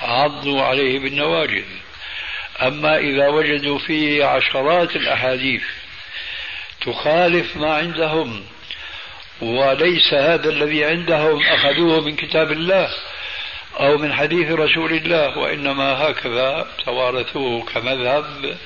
عضوا 0.00 0.62
عليه 0.62 0.98
بالنواجذ. 0.98 1.64
أما 2.62 2.98
إذا 2.98 3.28
وجدوا 3.28 3.78
فيه 3.78 4.24
عشرات 4.24 4.96
الأحاديث 4.96 5.62
تخالف 6.80 7.56
ما 7.56 7.74
عندهم 7.74 8.44
وليس 9.40 10.14
هذا 10.14 10.50
الذي 10.50 10.84
عندهم 10.84 11.42
أخذوه 11.42 12.00
من 12.00 12.16
كتاب 12.16 12.52
الله 12.52 12.90
أو 13.80 13.98
من 13.98 14.12
حديث 14.12 14.50
رسول 14.50 14.92
الله 14.92 15.38
وإنما 15.38 15.92
هكذا 15.92 16.66
توارثوه 16.84 17.64
كمذهب 17.64 18.56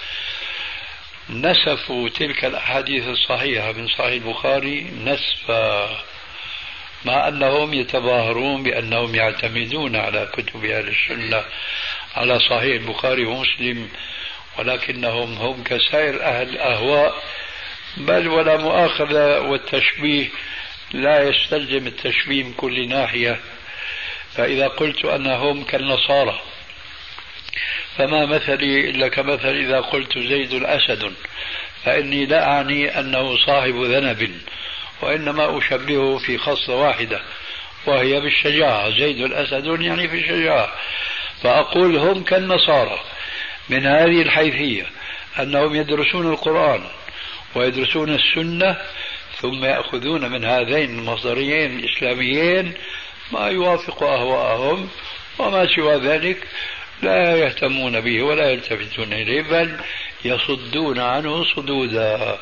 نسفوا 1.31 2.09
تلك 2.09 2.45
الأحاديث 2.45 3.09
الصحيحة 3.09 3.73
من 3.73 3.89
صحيح 3.89 4.23
البخاري 4.25 4.91
نسفا 5.05 5.91
مع 7.05 7.29
أنهم 7.29 7.75
يتظاهرون 7.75 8.63
بأنهم 8.63 9.15
يعتمدون 9.15 9.97
على 9.97 10.29
كتب 10.33 10.65
أهل 10.65 10.89
السنة 10.89 11.45
على 12.17 12.39
صحيح 12.39 12.81
البخاري 12.83 13.25
ومسلم 13.25 13.89
ولكنهم 14.59 15.35
هم 15.35 15.63
كسائر 15.63 16.23
أهل 16.23 16.49
الأهواء 16.49 17.23
بل 17.97 18.29
ولا 18.29 18.57
مؤاخذة 18.57 19.41
والتشبيه 19.41 20.29
لا 20.93 21.29
يستلزم 21.29 21.87
التشبيه 21.87 22.45
من 22.45 22.53
كل 22.53 22.89
ناحية. 22.89 23.41
فإذا 24.35 24.69
قلت 24.69 25.05
أنهم 25.05 25.65
كالنصارى 25.65 26.41
فما 27.97 28.27
مثلي 28.27 28.91
إلا 28.91 29.09
كمثل 29.09 29.57
إذا 29.57 29.81
قلت 29.81 30.19
زيد 30.19 30.65
أسد 30.65 31.13
فإني 31.85 32.27
لا 32.27 32.45
أعني 32.45 33.01
أنه 33.01 33.37
صاحب 33.47 33.75
ذنب 33.75 34.31
وإنما 35.03 35.59
أشبهه 35.59 36.19
في 36.19 36.39
خصلة 36.39 36.77
واحدة 36.77 37.21
وهي 37.87 38.21
بالشجاعة. 38.21 38.91
زيد 38.91 39.21
الأسد 39.21 39.83
يعني 39.83 40.09
في 40.09 40.17
الشجاعة. 40.19 40.73
فأقول 41.43 41.97
هم 41.97 42.23
كالنصارى 42.23 43.01
من 43.69 43.87
هذه 43.87 44.23
الحيثية 44.23 44.87
أنهم 45.41 45.75
يدرسون 45.75 46.33
القرآن 46.33 46.85
ويدرسون 47.55 48.15
السنة 48.15 48.77
ثم 49.41 49.65
يأخذون 49.65 50.31
من 50.31 50.45
هذين 50.45 50.99
المصدريين 50.99 51.79
الإسلاميين 51.79 52.73
ما 53.33 53.49
يوافق 53.49 54.03
أهواءهم 54.03 54.89
وما 55.39 55.67
سوى 55.77 55.97
ذلك 55.97 56.47
لا 57.03 57.37
يهتمون 57.37 58.01
به 58.01 58.23
ولا 58.23 58.51
يلتفتون 58.51 59.13
إليه 59.13 59.43
بل 59.43 59.81
يصدون 60.25 60.99
عنه 60.99 61.45
صدودا. 61.45 62.39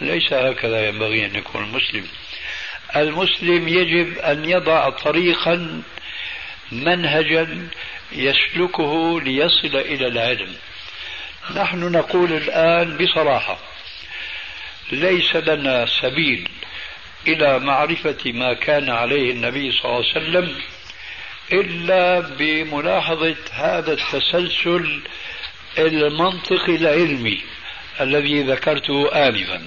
ليس 0.00 0.32
هكذا 0.32 0.88
ينبغي 0.88 1.26
أن 1.26 1.34
يكون 1.34 1.64
المسلم. 1.64 2.06
المسلم 2.96 3.68
يجب 3.68 4.18
أن 4.18 4.44
يضع 4.44 4.90
طريقا 4.90 5.82
منهجا 6.72 7.68
يسلكه 8.12 9.20
ليصل 9.20 9.76
إلى 9.76 10.06
العلم. 10.08 10.54
نحن 11.56 11.92
نقول 11.92 12.32
الآن 12.32 12.96
بصراحة 12.96 13.58
ليس 14.92 15.36
لنا 15.36 15.86
سبيل 15.86 16.48
إلى 17.26 17.58
معرفة 17.58 18.32
ما 18.32 18.54
كان 18.54 18.90
عليه 18.90 19.32
النبي 19.32 19.72
صلى 19.72 19.84
الله 19.84 19.96
عليه 19.96 20.08
وسلم 20.10 20.56
إلا 21.60 22.20
بملاحظة 22.20 23.36
هذا 23.52 23.92
التسلسل 23.92 25.00
المنطقي 25.78 26.76
العلمي 26.76 27.40
الذي 28.00 28.42
ذكرته 28.42 29.08
آنفا. 29.28 29.62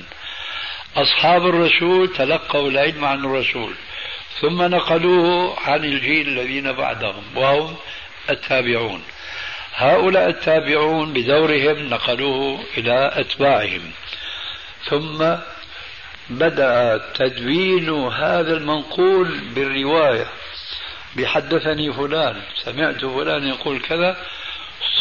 أصحاب 0.95 1.45
الرسول 1.45 2.13
تلقوا 2.13 2.69
العلم 2.69 3.05
عن 3.05 3.25
الرسول 3.25 3.73
ثم 4.41 4.61
نقلوه 4.61 5.59
عن 5.59 5.85
الجيل 5.85 6.27
الذين 6.27 6.71
بعدهم 6.71 7.23
وهم 7.35 7.75
التابعون. 8.29 9.03
هؤلاء 9.75 10.29
التابعون 10.29 11.13
بدورهم 11.13 11.89
نقلوه 11.89 12.63
إلى 12.77 13.11
أتباعهم. 13.13 13.91
ثم 14.85 15.35
بدأ 16.29 17.01
تدوين 17.15 17.89
هذا 18.07 18.57
المنقول 18.57 19.39
بالرواية. 19.55 20.27
بحدثني 21.17 21.93
فلان 21.93 22.41
سمعت 22.63 23.05
فلان 23.05 23.47
يقول 23.47 23.79
كذا 23.81 24.17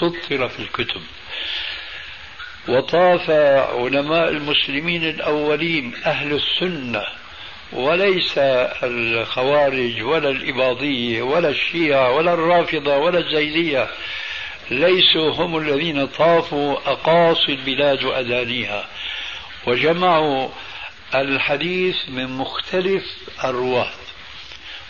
سطر 0.00 0.48
في 0.48 0.58
الكتب. 0.58 1.02
وطاف 2.68 3.30
علماء 3.30 4.28
المسلمين 4.28 5.04
الأولين 5.04 5.94
أهل 6.06 6.32
السنة 6.32 7.02
وليس 7.72 8.38
الخوارج 8.82 10.02
ولا 10.02 10.30
الإباضية 10.30 11.22
ولا 11.22 11.48
الشيعة 11.48 12.12
ولا 12.12 12.34
الرافضة 12.34 12.96
ولا 12.96 13.18
الزيدية 13.18 13.88
ليسوا 14.70 15.30
هم 15.30 15.56
الذين 15.58 16.06
طافوا 16.06 16.92
أقاصي 16.92 17.52
البلاد 17.52 18.04
وأدانيها 18.04 18.84
وجمعوا 19.66 20.48
الحديث 21.14 21.96
من 22.08 22.26
مختلف 22.26 23.04
الرواة 23.44 24.05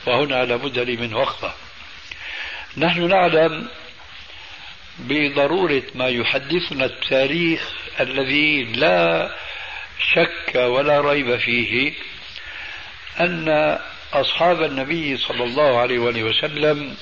وهنا 0.07 0.44
لابد 0.44 0.78
لي 0.78 0.96
من 0.96 1.14
وقفة. 1.14 1.54
نحن 2.76 3.09
نعلم 3.09 3.68
بضرورة 4.98 5.82
ما 5.94 6.09
يحدثنا 6.09 6.84
التاريخ 6.84 7.72
الذي 8.00 8.64
لا 8.64 9.30
شك 10.12 10.54
ولا 10.54 11.00
ريب 11.00 11.36
فيه 11.36 11.92
أن 13.20 13.78
أصحاب 14.12 14.62
النبي 14.62 15.16
صلى 15.16 15.44
الله 15.44 15.80
عليه 15.80 15.98
وسلم 15.98 16.96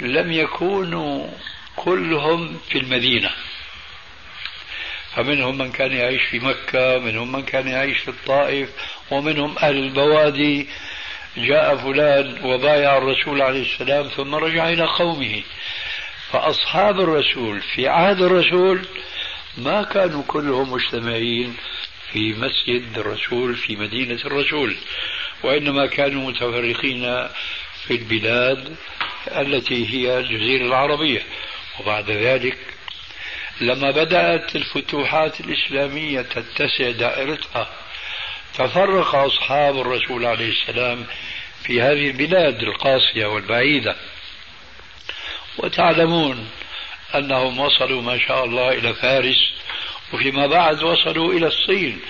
لم 0.00 0.32
يكونوا 0.32 1.28
كلهم 1.76 2.60
في 2.68 2.78
المدينة. 2.78 3.30
فمنهم 5.14 5.58
من 5.58 5.72
كان 5.72 5.92
يعيش 5.92 6.22
في 6.22 6.38
مكة 6.38 6.98
منهم 6.98 7.32
من 7.32 7.42
كان 7.42 7.68
يعيش 7.68 7.98
في 7.98 8.08
الطائف 8.08 8.70
ومنهم 9.10 9.58
أهل 9.58 9.76
البوادي 9.76 10.68
جاء 11.36 11.76
فلان 11.76 12.44
وبايع 12.44 12.98
الرسول 12.98 13.42
عليه 13.42 13.62
السلام 13.62 14.08
ثم 14.08 14.34
رجع 14.34 14.68
إلى 14.68 14.84
قومه. 14.84 15.42
فأصحاب 16.32 17.00
الرسول 17.00 17.60
في 17.60 17.88
عهد 17.88 18.22
الرسول 18.22 18.86
ما 19.58 19.82
كانوا 19.82 20.22
كلهم 20.26 20.72
مجتمعين 20.72 21.56
في 22.12 22.34
مسجد 22.34 22.98
الرسول 22.98 23.54
في 23.54 23.76
مدينة 23.76 24.20
الرسول 24.24 24.76
وإنما 25.42 25.86
كانوا 25.86 26.30
متفرقين 26.30 27.28
في 27.86 27.90
البلاد 27.90 28.76
التي 29.36 29.94
هي 29.94 30.18
الجزيرة 30.18 30.66
العربية. 30.66 31.22
وبعد 31.80 32.10
ذلك 32.10 32.58
لما 33.60 33.90
بدأت 33.90 34.56
الفتوحات 34.56 35.40
الإسلامية 35.40 36.20
تتسع 36.22 36.90
دائرتها 36.90 37.70
تفرق 38.56 39.14
أصحاب 39.14 39.80
الرسول 39.80 40.26
عليه 40.26 40.48
السلام 40.50 41.06
في 41.62 41.82
هذه 41.82 42.10
البلاد 42.10 42.62
القاسية 42.62 43.26
والبعيدة. 43.26 43.96
وتعلمون 45.58 46.48
أنهم 47.14 47.60
وصلوا 47.60 48.02
ما 48.02 48.18
شاء 48.18 48.44
الله 48.44 48.68
إلى 48.68 48.94
فارس 48.94 49.52
وفيما 50.12 50.46
بعد 50.46 50.82
وصلوا 50.82 51.32
إلى 51.32 51.46
الصين 51.46 52.00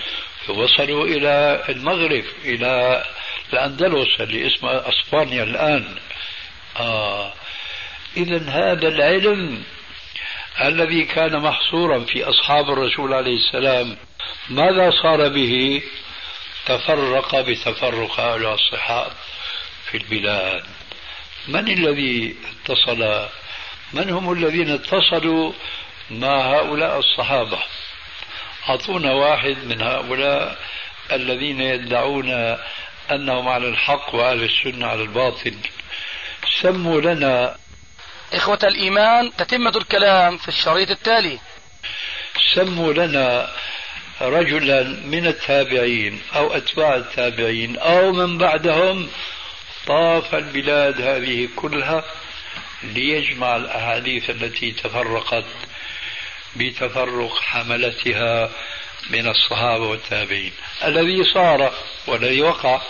وصلوا 0.49 1.05
إلى 1.05 1.63
المغرب 1.69 2.23
إلى 2.45 3.03
الأندلس 3.53 4.21
اللي 4.21 4.47
اسمها 4.47 4.89
أسبانيا 4.89 5.43
الآن. 5.43 5.95
آه 6.79 7.33
إذا 8.17 8.49
هذا 8.49 8.87
العلم 8.87 9.63
الذي 10.61 11.03
كان 11.03 11.39
محصورا 11.39 11.99
في 11.99 12.23
أصحاب 12.23 12.69
الرسول 12.69 13.13
عليه 13.13 13.35
السلام 13.35 13.97
ماذا 14.49 14.91
صار 14.91 15.29
به؟ 15.29 15.81
تفرق 16.67 17.35
بتفرق 17.39 18.19
هؤلاء 18.19 18.53
الصحاب 18.53 19.11
في 19.91 19.97
البلاد. 19.97 20.63
من 21.47 21.67
الذي 21.67 22.35
اتصل؟ 22.51 23.27
من 23.93 24.09
هم 24.09 24.31
الذين 24.31 24.69
اتصلوا 24.71 25.53
مع 26.11 26.55
هؤلاء 26.55 26.99
الصحابة؟ 26.99 27.59
أعطونا 28.69 29.13
واحد 29.13 29.57
من 29.63 29.81
هؤلاء 29.81 30.57
الذين 31.11 31.61
يدعون 31.61 32.57
أنهم 33.11 33.47
على 33.47 33.69
الحق 33.69 34.15
وأهل 34.15 34.43
السنة 34.43 34.87
على 34.87 35.01
الباطل. 35.01 35.55
سموا 36.61 37.01
لنا 37.01 37.57
إخوة 38.33 38.59
الإيمان 38.63 39.35
تتمة 39.35 39.77
الكلام 39.77 40.37
في 40.37 40.47
الشريط 40.47 40.89
التالي. 40.89 41.39
سموا 42.55 42.93
لنا 42.93 43.51
رجلا 44.21 44.83
من 44.83 45.27
التابعين 45.27 46.21
أو 46.35 46.53
أتباع 46.53 46.95
التابعين 46.95 47.77
أو 47.77 48.11
من 48.11 48.37
بعدهم 48.37 49.09
طاف 49.87 50.35
البلاد 50.35 51.01
هذه 51.01 51.49
كلها 51.55 52.03
ليجمع 52.83 53.55
الأحاديث 53.55 54.29
التي 54.29 54.71
تفرقت 54.71 55.45
بتفرق 56.55 57.41
حملتها 57.41 58.51
من 59.09 59.27
الصحابة 59.27 59.85
والتابعين. 59.87 60.51
الذي 60.83 61.23
صار 61.33 61.73
والذي 62.07 62.41
وقع 62.41 62.81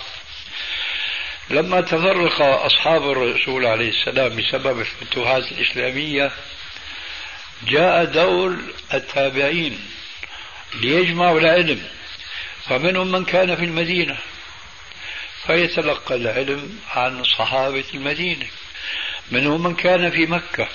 لما 1.50 1.82
تفرق 1.82 2.42
أصحاب 2.42 3.12
الرسول 3.12 3.66
عليه 3.66 3.90
السلام 3.90 4.36
بسبب 4.36 4.80
الفتوحات 4.80 5.52
الإسلامية 5.52 6.32
جاء 7.68 8.06
دور 8.06 8.58
التابعين. 8.94 9.80
ليجمعوا 10.76 11.40
العلم. 11.40 11.84
فمنهم 12.66 13.12
من 13.12 13.26
كان 13.26 13.56
في 13.56 13.66
المدينة 13.66 14.18
فيتلقى 15.46 16.16
العلم 16.16 16.80
عن 16.90 17.24
صحابة 17.24 17.86
المدينة. 17.94 18.48
منهم 19.32 19.64
من 19.64 19.76
كان 19.76 20.12
في 20.12 20.26
مكة 20.26 20.68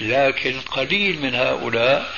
لكن 0.00 0.60
قليل 0.60 1.20
من 1.20 1.34
هؤلاء 1.34 2.14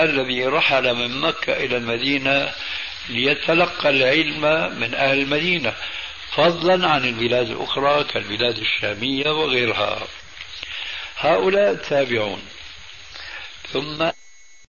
الذي 0.00 0.46
رحل 0.46 0.94
من 0.94 1.20
مكة 1.20 1.52
إلى 1.52 1.76
المدينة 1.76 2.52
ليتلقى 3.08 3.90
العلم 3.90 4.40
من 4.80 4.94
أهل 4.94 5.18
المدينة 5.18 5.74
فضلا 6.32 6.88
عن 6.88 7.04
البلاد 7.04 7.50
الأخرى 7.50 8.04
كالبلاد 8.04 8.58
الشامية 8.58 9.30
وغيرها. 9.30 10.06
هؤلاء 11.16 11.74
تابعون. 11.74 12.42
ثم 13.72 14.10